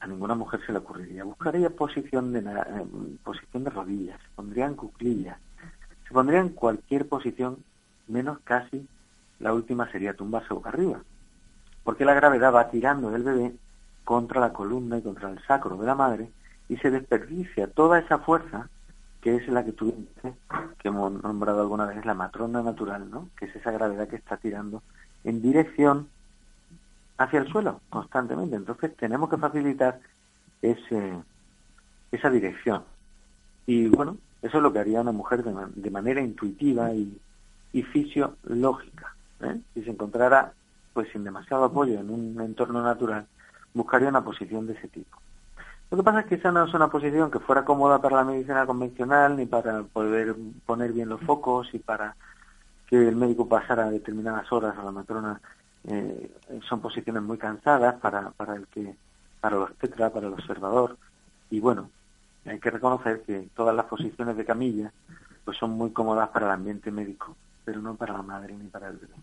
a 0.00 0.06
ninguna 0.06 0.34
mujer 0.34 0.60
se 0.64 0.72
le 0.72 0.78
ocurriría. 0.78 1.24
Buscaría 1.24 1.70
posición 1.70 2.32
de, 2.32 2.40
eh, 2.40 2.86
posición 3.24 3.64
de 3.64 3.70
rodillas, 3.70 4.20
se 4.20 4.28
pondría 4.34 4.66
en 4.66 4.74
cuclillas, 4.74 5.38
se 6.06 6.14
pondría 6.14 6.40
en 6.40 6.50
cualquier 6.50 7.08
posición, 7.08 7.58
menos 8.06 8.38
casi 8.44 8.86
la 9.40 9.52
última 9.52 9.90
sería 9.90 10.14
tumbarse 10.14 10.54
boca 10.54 10.70
arriba, 10.70 11.00
porque 11.84 12.04
la 12.04 12.14
gravedad 12.14 12.52
va 12.52 12.70
tirando 12.70 13.10
del 13.10 13.22
bebé 13.22 13.54
contra 14.04 14.40
la 14.40 14.52
columna 14.52 14.98
y 14.98 15.02
contra 15.02 15.30
el 15.30 15.40
sacro 15.46 15.76
de 15.76 15.86
la 15.86 15.94
madre 15.94 16.30
y 16.68 16.76
se 16.76 16.90
desperdicia 16.90 17.70
toda 17.70 17.98
esa 17.98 18.18
fuerza 18.18 18.68
que 19.20 19.36
es 19.36 19.48
la 19.48 19.64
que 19.64 19.72
tú 19.72 20.06
que 20.78 20.88
hemos 20.88 21.22
nombrado 21.22 21.60
alguna 21.60 21.86
vez 21.86 22.04
la 22.04 22.14
matrona 22.14 22.62
natural, 22.62 23.10
¿no? 23.10 23.28
que 23.36 23.46
es 23.46 23.56
esa 23.56 23.72
gravedad 23.72 24.08
que 24.08 24.16
está 24.16 24.36
tirando 24.36 24.82
en 25.24 25.42
dirección 25.42 26.08
hacia 27.18 27.40
el 27.40 27.48
suelo 27.48 27.80
constantemente. 27.90 28.56
Entonces 28.56 28.96
tenemos 28.96 29.28
que 29.28 29.36
facilitar 29.36 30.00
ese, 30.62 31.12
esa 32.10 32.30
dirección. 32.30 32.84
Y 33.66 33.88
bueno, 33.88 34.16
eso 34.40 34.56
es 34.56 34.62
lo 34.62 34.72
que 34.72 34.78
haría 34.78 35.00
una 35.00 35.12
mujer 35.12 35.42
de, 35.44 35.90
manera 35.90 36.20
intuitiva 36.20 36.92
y, 36.94 37.20
y 37.72 37.82
fisiológica. 37.82 39.14
¿eh? 39.42 39.60
Si 39.74 39.82
se 39.82 39.90
encontrara 39.90 40.52
pues 40.94 41.08
sin 41.12 41.22
demasiado 41.22 41.64
apoyo 41.64 42.00
en 42.00 42.10
un 42.10 42.40
entorno 42.40 42.82
natural, 42.82 43.26
buscaría 43.74 44.08
una 44.08 44.24
posición 44.24 44.66
de 44.66 44.72
ese 44.72 44.88
tipo. 44.88 45.18
Lo 45.90 45.96
que 45.96 46.02
pasa 46.02 46.20
es 46.20 46.26
que 46.26 46.34
esa 46.34 46.52
no 46.52 46.64
es 46.64 46.74
una 46.74 46.88
posición 46.88 47.30
que 47.30 47.38
fuera 47.38 47.64
cómoda 47.64 48.00
para 48.00 48.16
la 48.16 48.24
medicina 48.24 48.66
convencional, 48.66 49.36
ni 49.36 49.46
para 49.46 49.82
poder 49.84 50.34
poner 50.66 50.92
bien 50.92 51.08
los 51.08 51.20
focos 51.20 51.72
y 51.72 51.78
para 51.78 52.16
que 52.86 52.96
el 53.08 53.16
médico 53.16 53.48
pasara 53.48 53.90
determinadas 53.90 54.50
horas 54.52 54.76
a 54.76 54.82
la 54.82 54.90
matrona 54.90 55.40
eh, 55.84 56.30
son 56.68 56.80
posiciones 56.80 57.22
muy 57.22 57.38
cansadas 57.38 57.94
para, 57.96 58.30
para 58.30 58.56
el 58.56 58.66
que 58.66 58.94
para 59.40 59.56
los 59.56 59.74
tetra, 59.76 60.10
para 60.10 60.26
el 60.26 60.32
observador. 60.32 60.96
Y 61.50 61.60
bueno 61.60 61.90
hay 62.50 62.60
que 62.60 62.70
reconocer 62.70 63.22
que 63.22 63.48
todas 63.54 63.74
las 63.74 63.86
posiciones 63.86 64.36
de 64.36 64.44
camilla 64.44 64.92
pues 65.44 65.56
son 65.58 65.70
muy 65.70 65.90
cómodas 65.90 66.28
para 66.30 66.46
el 66.46 66.52
ambiente 66.52 66.90
médico 66.90 67.36
pero 67.64 67.80
no 67.80 67.94
para 67.94 68.14
la 68.14 68.22
madre 68.22 68.54
ni 68.54 68.68
para 68.68 68.88
el 68.88 68.96
bebé 68.96 69.14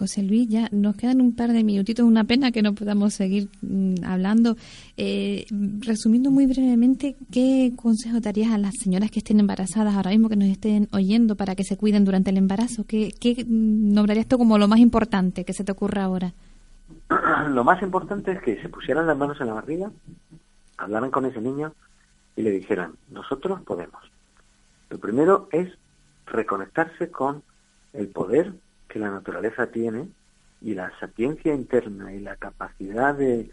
José 0.00 0.22
Luis, 0.22 0.48
ya 0.48 0.66
nos 0.72 0.96
quedan 0.96 1.20
un 1.20 1.36
par 1.36 1.52
de 1.52 1.62
minutitos, 1.62 2.06
una 2.06 2.24
pena 2.24 2.52
que 2.52 2.62
no 2.62 2.74
podamos 2.74 3.12
seguir 3.12 3.50
mm, 3.60 4.02
hablando. 4.02 4.56
Eh, 4.96 5.44
resumiendo 5.80 6.30
muy 6.30 6.46
brevemente, 6.46 7.16
¿qué 7.30 7.70
consejo 7.76 8.18
darías 8.18 8.50
a 8.50 8.56
las 8.56 8.76
señoras 8.82 9.10
que 9.10 9.18
estén 9.18 9.40
embarazadas 9.40 9.94
ahora 9.94 10.12
mismo, 10.12 10.30
que 10.30 10.36
nos 10.36 10.48
estén 10.48 10.88
oyendo 10.92 11.36
para 11.36 11.54
que 11.54 11.64
se 11.64 11.76
cuiden 11.76 12.06
durante 12.06 12.30
el 12.30 12.38
embarazo? 12.38 12.84
¿Qué, 12.88 13.12
qué 13.20 13.44
nombrarías 13.46 14.26
tú 14.26 14.38
como 14.38 14.56
lo 14.56 14.68
más 14.68 14.78
importante 14.78 15.44
que 15.44 15.52
se 15.52 15.64
te 15.64 15.72
ocurra 15.72 16.04
ahora? 16.04 16.32
Lo 17.50 17.62
más 17.62 17.82
importante 17.82 18.32
es 18.32 18.42
que 18.42 18.60
se 18.62 18.70
pusieran 18.70 19.06
las 19.06 19.18
manos 19.18 19.38
en 19.40 19.48
la 19.48 19.54
barriga, 19.54 19.90
hablaran 20.78 21.10
con 21.10 21.26
ese 21.26 21.42
niño 21.42 21.74
y 22.36 22.42
le 22.42 22.50
dijeran, 22.52 22.94
nosotros 23.10 23.60
podemos. 23.62 24.02
Lo 24.88 24.98
primero 24.98 25.48
es 25.52 25.68
reconectarse 26.26 27.10
con 27.10 27.42
el 27.92 28.08
poder 28.08 28.54
que 28.90 28.98
la 28.98 29.10
naturaleza 29.10 29.68
tiene 29.68 30.08
y 30.60 30.74
la 30.74 30.92
sapiencia 31.00 31.54
interna 31.54 32.12
y 32.12 32.20
la 32.20 32.36
capacidad 32.36 33.14
de, 33.14 33.50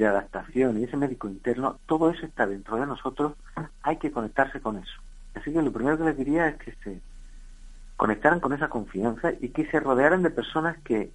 adaptación 0.00 0.78
y 0.80 0.84
ese 0.84 0.96
médico 0.96 1.28
interno, 1.28 1.78
todo 1.86 2.10
eso 2.10 2.26
está 2.26 2.46
dentro 2.46 2.76
de 2.76 2.86
nosotros, 2.86 3.34
hay 3.82 3.96
que 3.98 4.10
conectarse 4.10 4.60
con 4.60 4.78
eso. 4.78 5.00
Así 5.34 5.52
que 5.52 5.62
lo 5.62 5.72
primero 5.72 5.96
que 5.96 6.04
les 6.04 6.16
diría 6.16 6.48
es 6.48 6.56
que 6.56 6.72
se 6.82 7.00
conectaran 7.96 8.40
con 8.40 8.52
esa 8.52 8.68
confianza 8.68 9.32
y 9.40 9.50
que 9.50 9.70
se 9.70 9.78
rodearan 9.78 10.22
de 10.22 10.30
personas 10.30 10.78
que 10.78 11.10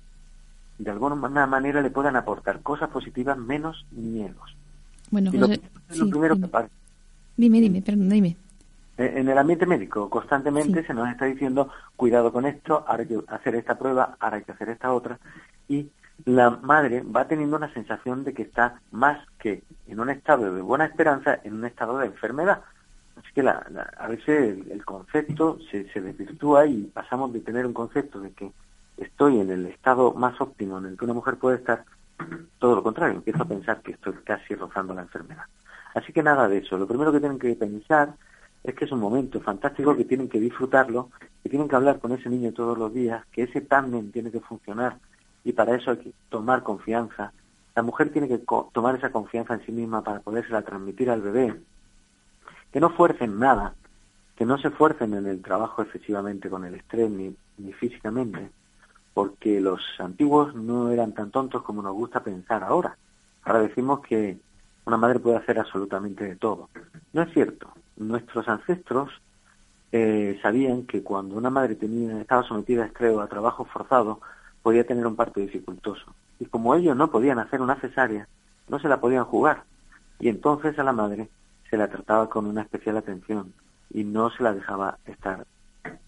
de 0.77 0.91
alguna 0.91 1.15
manera 1.45 1.81
le 1.81 1.89
puedan 1.89 2.15
aportar 2.15 2.61
cosas 2.61 2.89
positivas 2.89 3.37
menos 3.37 3.85
miedos. 3.91 4.55
Bueno, 5.11 5.31
lo, 5.33 5.47
primero 6.09 6.35
dime. 6.35 6.49
que 6.49 6.67
dime, 7.37 7.61
dime, 7.61 7.81
perdón, 7.81 8.09
dime. 8.09 8.37
Eh, 8.97 9.13
en 9.15 9.27
el 9.27 9.37
ambiente 9.37 9.65
médico 9.65 10.09
constantemente 10.09 10.85
se 10.85 10.93
nos 10.93 11.09
está 11.09 11.25
diciendo 11.25 11.69
cuidado 11.95 12.31
con 12.31 12.45
esto, 12.45 12.85
ahora 12.87 13.03
hay 13.03 13.07
que 13.07 13.19
hacer 13.27 13.55
esta 13.55 13.77
prueba, 13.77 14.17
ahora 14.19 14.37
hay 14.37 14.43
que 14.43 14.51
hacer 14.51 14.69
esta 14.69 14.93
otra 14.93 15.19
y 15.67 15.89
la 16.25 16.51
madre 16.51 17.01
va 17.01 17.27
teniendo 17.27 17.57
una 17.57 17.73
sensación 17.73 18.23
de 18.23 18.33
que 18.33 18.43
está 18.43 18.79
más 18.91 19.25
que 19.39 19.63
en 19.87 19.99
un 19.99 20.09
estado 20.09 20.53
de 20.53 20.61
buena 20.61 20.85
esperanza, 20.85 21.39
en 21.43 21.55
un 21.55 21.65
estado 21.65 21.97
de 21.97 22.05
enfermedad. 22.05 22.61
Así 23.17 23.33
que 23.33 23.43
la, 23.43 23.65
a 23.97 24.07
veces 24.07 24.59
el, 24.69 24.85
concepto 24.85 25.57
se, 25.71 25.91
se 25.91 26.01
desvirtúa 26.01 26.65
y 26.67 26.83
pasamos 26.83 27.33
de 27.33 27.41
tener 27.41 27.65
un 27.65 27.73
concepto 27.73 28.19
de 28.19 28.31
que 28.31 28.51
estoy 28.97 29.39
en 29.39 29.49
el 29.49 29.65
estado 29.65 30.13
más 30.13 30.39
óptimo 30.39 30.77
en 30.77 30.85
el 30.85 30.97
que 30.97 31.05
una 31.05 31.15
mujer 31.15 31.37
puede 31.37 31.57
estar 31.57 31.83
todo 32.59 32.75
lo 32.75 32.83
contrario, 32.83 33.15
empiezo 33.15 33.43
a 33.43 33.47
pensar 33.47 33.81
que 33.81 33.93
estoy 33.93 34.13
casi 34.23 34.53
rozando 34.55 34.93
la 34.93 35.01
enfermedad. 35.01 35.45
Así 35.95 36.13
que 36.13 36.23
nada 36.23 36.47
de 36.47 36.59
eso. 36.59 36.77
Lo 36.77 36.87
primero 36.87 37.11
que 37.11 37.19
tienen 37.19 37.39
que 37.39 37.55
pensar 37.55 38.13
es 38.63 38.75
que 38.75 38.85
es 38.85 38.91
un 38.91 38.99
momento 38.99 39.41
fantástico, 39.41 39.95
que 39.95 40.05
tienen 40.05 40.29
que 40.29 40.39
disfrutarlo, 40.39 41.09
que 41.41 41.49
tienen 41.49 41.67
que 41.67 41.75
hablar 41.75 41.99
con 41.99 42.13
ese 42.13 42.29
niño 42.29 42.53
todos 42.53 42.77
los 42.77 42.93
días, 42.93 43.25
que 43.31 43.43
ese 43.43 43.61
tándem 43.61 44.11
tiene 44.11 44.31
que 44.31 44.39
funcionar 44.39 44.97
y 45.43 45.51
para 45.51 45.75
eso 45.75 45.91
hay 45.91 45.97
que 45.97 46.13
tomar 46.29 46.63
confianza. 46.63 47.33
La 47.75 47.83
mujer 47.83 48.11
tiene 48.11 48.27
que 48.27 48.39
tomar 48.71 48.95
esa 48.95 49.11
confianza 49.11 49.55
en 49.55 49.65
sí 49.65 49.71
misma 49.71 50.03
para 50.03 50.21
podérsela 50.21 50.61
transmitir 50.61 51.09
al 51.09 51.21
bebé. 51.21 51.59
Que 52.71 52.79
no 52.79 52.91
fuercen 52.91 53.39
nada, 53.39 53.75
que 54.37 54.45
no 54.45 54.57
se 54.57 54.69
esfuercen 54.69 55.13
en 55.13 55.27
el 55.27 55.41
trabajo 55.41 55.81
excesivamente 55.81 56.49
con 56.49 56.63
el 56.63 56.75
estrés 56.75 57.09
ni, 57.09 57.35
ni 57.57 57.73
físicamente, 57.73 58.49
porque 59.13 59.59
los 59.59 59.81
antiguos 59.99 60.55
no 60.55 60.91
eran 60.91 61.13
tan 61.13 61.31
tontos 61.31 61.63
como 61.63 61.81
nos 61.81 61.93
gusta 61.93 62.23
pensar 62.23 62.63
ahora. 62.63 62.95
Ahora 63.43 63.59
decimos 63.59 63.99
que 64.01 64.37
una 64.85 64.97
madre 64.97 65.19
puede 65.19 65.37
hacer 65.37 65.59
absolutamente 65.59 66.23
de 66.23 66.35
todo. 66.35 66.69
No 67.11 67.21
es 67.23 67.33
cierto. 67.33 67.67
Nuestros 67.97 68.47
ancestros 68.47 69.09
eh, 69.91 70.39
sabían 70.41 70.85
que 70.85 71.03
cuando 71.03 71.35
una 71.35 71.49
madre 71.49 71.75
tenía, 71.75 72.19
estaba 72.19 72.43
sometida 72.43 72.83
a 72.83 72.87
estrés 72.87 73.13
o 73.13 73.21
a 73.21 73.27
trabajo 73.27 73.65
forzado, 73.65 74.19
podía 74.61 74.85
tener 74.85 75.05
un 75.05 75.15
parto 75.15 75.39
dificultoso. 75.39 76.15
Y 76.39 76.45
como 76.45 76.73
ellos 76.75 76.95
no 76.95 77.11
podían 77.11 77.39
hacer 77.39 77.61
una 77.61 77.75
cesárea, 77.75 78.27
no 78.67 78.79
se 78.79 78.87
la 78.87 78.99
podían 78.99 79.25
jugar. 79.25 79.63
Y 80.19 80.29
entonces 80.29 80.77
a 80.79 80.83
la 80.83 80.93
madre 80.93 81.29
se 81.69 81.77
la 81.77 81.89
trataba 81.89 82.29
con 82.29 82.45
una 82.45 82.61
especial 82.61 82.97
atención 82.97 83.53
y 83.89 84.03
no 84.03 84.29
se 84.31 84.43
la 84.43 84.53
dejaba 84.53 84.97
estar 85.05 85.45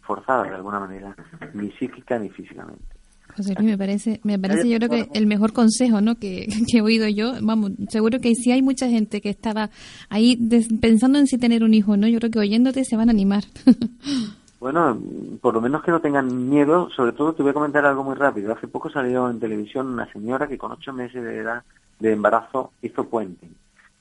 forzada 0.02 0.44
de 0.44 0.56
alguna 0.56 0.80
manera, 0.80 1.16
ni 1.54 1.72
psíquica 1.72 2.18
ni 2.18 2.30
físicamente. 2.30 2.96
José 3.36 3.54
Luis, 3.56 3.70
me 3.70 3.78
parece, 3.78 4.20
me 4.24 4.40
parece 4.40 4.70
yo 4.70 4.78
creo 4.78 4.90
que 4.90 5.10
el 5.14 5.28
mejor 5.28 5.54
consejo 5.54 6.02
¿no? 6.02 6.16
que, 6.20 6.48
he 6.74 6.82
oído 6.82 7.08
yo, 7.08 7.34
vamos, 7.42 7.72
seguro 7.90 8.20
que 8.20 8.34
si 8.36 8.52
hay 8.52 8.62
mucha 8.62 8.88
gente 8.90 9.22
que 9.22 9.30
estaba 9.30 9.70
ahí 10.10 10.38
pensando 10.82 11.20
en 11.20 11.28
si 11.28 11.38
tener 11.38 11.64
un 11.64 11.74
hijo, 11.74 11.98
¿no? 11.98 12.08
Yo 12.08 12.20
creo 12.20 12.32
que 12.32 12.40
oyéndote 12.40 12.84
se 12.86 12.98
van 12.98 13.10
a 13.10 13.12
animar. 13.12 13.44
Bueno, 14.58 15.00
por 15.42 15.54
lo 15.54 15.62
menos 15.62 15.84
que 15.84 15.92
no 15.92 16.00
tengan 16.00 16.50
miedo. 16.50 16.90
Sobre 16.90 17.12
todo 17.12 17.34
te 17.34 17.44
voy 17.44 17.52
a 17.52 17.54
comentar 17.54 17.86
algo 17.86 18.04
muy 18.04 18.16
rápido. 18.16 18.52
Hace 18.52 18.68
poco 18.68 18.90
salió 18.90 19.30
en 19.30 19.40
televisión 19.40 19.86
una 19.86 20.12
señora 20.12 20.48
que 20.48 20.58
con 20.58 20.72
ocho 20.72 20.92
meses 20.92 21.24
de 21.24 21.38
edad 21.38 21.64
de 22.00 22.14
embarazo 22.14 22.72
hizo 22.82 23.08
puente. 23.08 23.48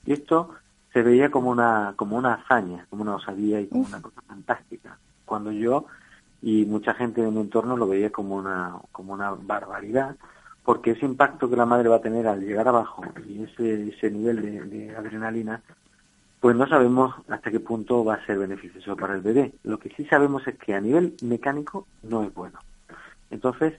Y 0.07 0.13
esto 0.13 0.55
se 0.91 1.03
veía 1.03 1.29
como 1.29 1.51
una 1.51 1.93
como 1.95 2.17
una 2.17 2.33
hazaña, 2.35 2.87
como 2.89 3.03
una 3.03 3.15
osadía 3.15 3.61
y 3.61 3.67
como 3.67 3.85
una 3.85 4.01
cosa 4.01 4.21
fantástica. 4.25 4.97
Cuando 5.25 5.51
yo 5.51 5.85
y 6.41 6.65
mucha 6.65 6.93
gente 6.93 7.21
de 7.21 7.31
mi 7.31 7.41
entorno 7.41 7.77
lo 7.77 7.87
veía 7.87 8.11
como 8.11 8.35
una 8.35 8.77
como 8.91 9.13
una 9.13 9.31
barbaridad, 9.31 10.15
porque 10.63 10.91
ese 10.91 11.05
impacto 11.05 11.49
que 11.49 11.55
la 11.55 11.65
madre 11.65 11.89
va 11.89 11.97
a 11.97 12.01
tener 12.01 12.27
al 12.27 12.41
llegar 12.41 12.67
abajo 12.67 13.03
y 13.27 13.43
ese 13.43 13.89
ese 13.89 14.11
nivel 14.11 14.69
de, 14.69 14.95
adrenalina 14.95 15.61
pues 16.39 16.55
no 16.55 16.67
sabemos 16.67 17.15
hasta 17.27 17.49
qué 17.49 17.59
punto 17.59 18.05
va 18.05 18.15
a 18.15 18.25
ser 18.27 18.37
beneficioso 18.37 18.95
para 18.95 19.15
el 19.15 19.21
bebé. 19.21 19.53
Lo 19.63 19.79
que 19.79 19.89
sí 19.89 20.05
sabemos 20.05 20.47
es 20.47 20.55
que 20.59 20.75
a 20.75 20.79
nivel 20.79 21.15
mecánico 21.23 21.87
no 22.03 22.21
es 22.23 22.31
bueno. 22.35 22.59
Entonces, 23.31 23.73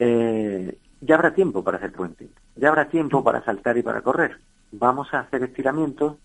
eh, 0.00 0.76
ya 1.00 1.14
habrá 1.14 1.32
tiempo 1.32 1.62
para 1.62 1.76
hacer 1.76 1.92
puente, 1.92 2.28
ya 2.56 2.70
habrá 2.70 2.88
tiempo 2.88 3.22
para 3.22 3.44
saltar 3.44 3.76
y 3.78 3.82
para 3.82 4.00
correr. 4.00 4.40
Vamos 4.72 5.14
a 5.14 5.20
hacer 5.20 5.44
estiramientos, 5.44 6.16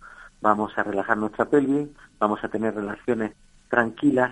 vamos 0.41 0.75
a 0.77 0.83
relajar 0.83 1.17
nuestra 1.17 1.45
pelvis, 1.45 1.89
vamos 2.19 2.43
a 2.43 2.49
tener 2.49 2.73
relaciones 2.73 3.33
tranquilas 3.69 4.31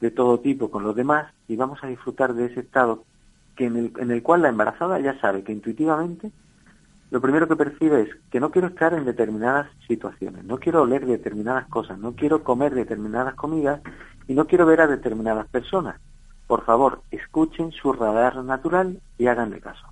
de 0.00 0.10
todo 0.10 0.40
tipo 0.40 0.70
con 0.70 0.82
los 0.82 0.94
demás 0.94 1.32
y 1.48 1.56
vamos 1.56 1.82
a 1.82 1.88
disfrutar 1.88 2.34
de 2.34 2.46
ese 2.46 2.60
estado 2.60 3.04
que 3.56 3.66
en 3.66 3.76
el, 3.76 3.92
en 3.98 4.10
el 4.10 4.22
cual 4.22 4.42
la 4.42 4.48
embarazada 4.48 5.00
ya 5.00 5.18
sabe 5.20 5.42
que 5.42 5.52
intuitivamente 5.52 6.30
lo 7.10 7.20
primero 7.20 7.48
que 7.48 7.56
percibe 7.56 8.02
es 8.02 8.08
que 8.30 8.38
no 8.38 8.50
quiero 8.50 8.68
estar 8.68 8.92
en 8.92 9.06
determinadas 9.06 9.68
situaciones, 9.86 10.44
no 10.44 10.58
quiero 10.58 10.82
oler 10.82 11.06
determinadas 11.06 11.66
cosas, 11.68 11.98
no 11.98 12.14
quiero 12.14 12.44
comer 12.44 12.74
determinadas 12.74 13.34
comidas 13.34 13.80
y 14.26 14.34
no 14.34 14.46
quiero 14.46 14.66
ver 14.66 14.82
a 14.82 14.86
determinadas 14.86 15.48
personas. 15.48 15.98
Por 16.46 16.64
favor, 16.64 17.02
escuchen 17.10 17.72
su 17.72 17.92
radar 17.94 18.36
natural 18.44 19.00
y 19.16 19.26
háganle 19.26 19.60
caso. 19.60 19.86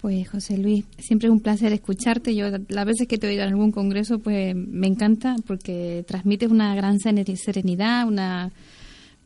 Pues 0.00 0.28
José 0.28 0.58
Luis, 0.58 0.84
siempre 0.98 1.28
es 1.28 1.32
un 1.32 1.40
placer 1.40 1.72
escucharte. 1.72 2.34
Yo 2.34 2.46
las 2.68 2.84
veces 2.84 3.08
que 3.08 3.18
te 3.18 3.26
oigo 3.26 3.42
en 3.42 3.48
algún 3.48 3.72
congreso, 3.72 4.18
pues 4.18 4.54
me 4.54 4.86
encanta 4.86 5.36
porque 5.46 6.04
transmites 6.06 6.50
una 6.50 6.74
gran 6.74 6.98
serenidad, 6.98 8.06
una 8.06 8.52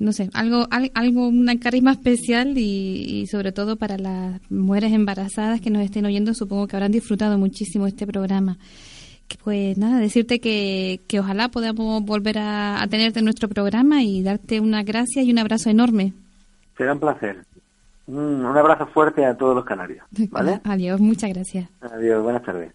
no 0.00 0.12
sé, 0.12 0.30
algo, 0.32 0.66
algo, 0.94 1.28
una 1.28 1.58
carisma 1.58 1.92
especial 1.92 2.56
y, 2.56 3.26
sobre 3.30 3.52
todo 3.52 3.76
para 3.76 3.98
las 3.98 4.40
mujeres 4.50 4.92
embarazadas 4.92 5.60
que 5.60 5.68
nos 5.68 5.82
estén 5.82 6.06
oyendo, 6.06 6.32
supongo 6.32 6.66
que 6.66 6.74
habrán 6.74 6.90
disfrutado 6.90 7.36
muchísimo 7.36 7.86
este 7.86 8.06
programa. 8.06 8.56
Pues 9.44 9.76
nada, 9.76 10.00
decirte 10.00 10.40
que, 10.40 11.00
que 11.06 11.20
ojalá 11.20 11.48
podamos 11.50 12.02
volver 12.02 12.38
a, 12.38 12.84
tenerte 12.90 13.18
en 13.18 13.26
nuestro 13.26 13.48
programa 13.48 14.02
y 14.02 14.22
darte 14.22 14.58
una 14.58 14.82
gracia 14.82 15.22
y 15.22 15.30
un 15.30 15.38
abrazo 15.38 15.68
enorme. 15.68 16.14
Será 16.78 16.94
un 16.94 17.00
placer. 17.00 17.44
Un, 18.10 18.44
un 18.44 18.56
abrazo 18.56 18.86
fuerte 18.86 19.24
a 19.24 19.36
todos 19.36 19.54
los 19.54 19.64
canarios. 19.64 20.04
¿vale? 20.30 20.60
Adiós, 20.64 21.00
muchas 21.00 21.30
gracias. 21.30 21.68
Adiós, 21.80 22.22
buenas 22.22 22.42
tardes. 22.42 22.72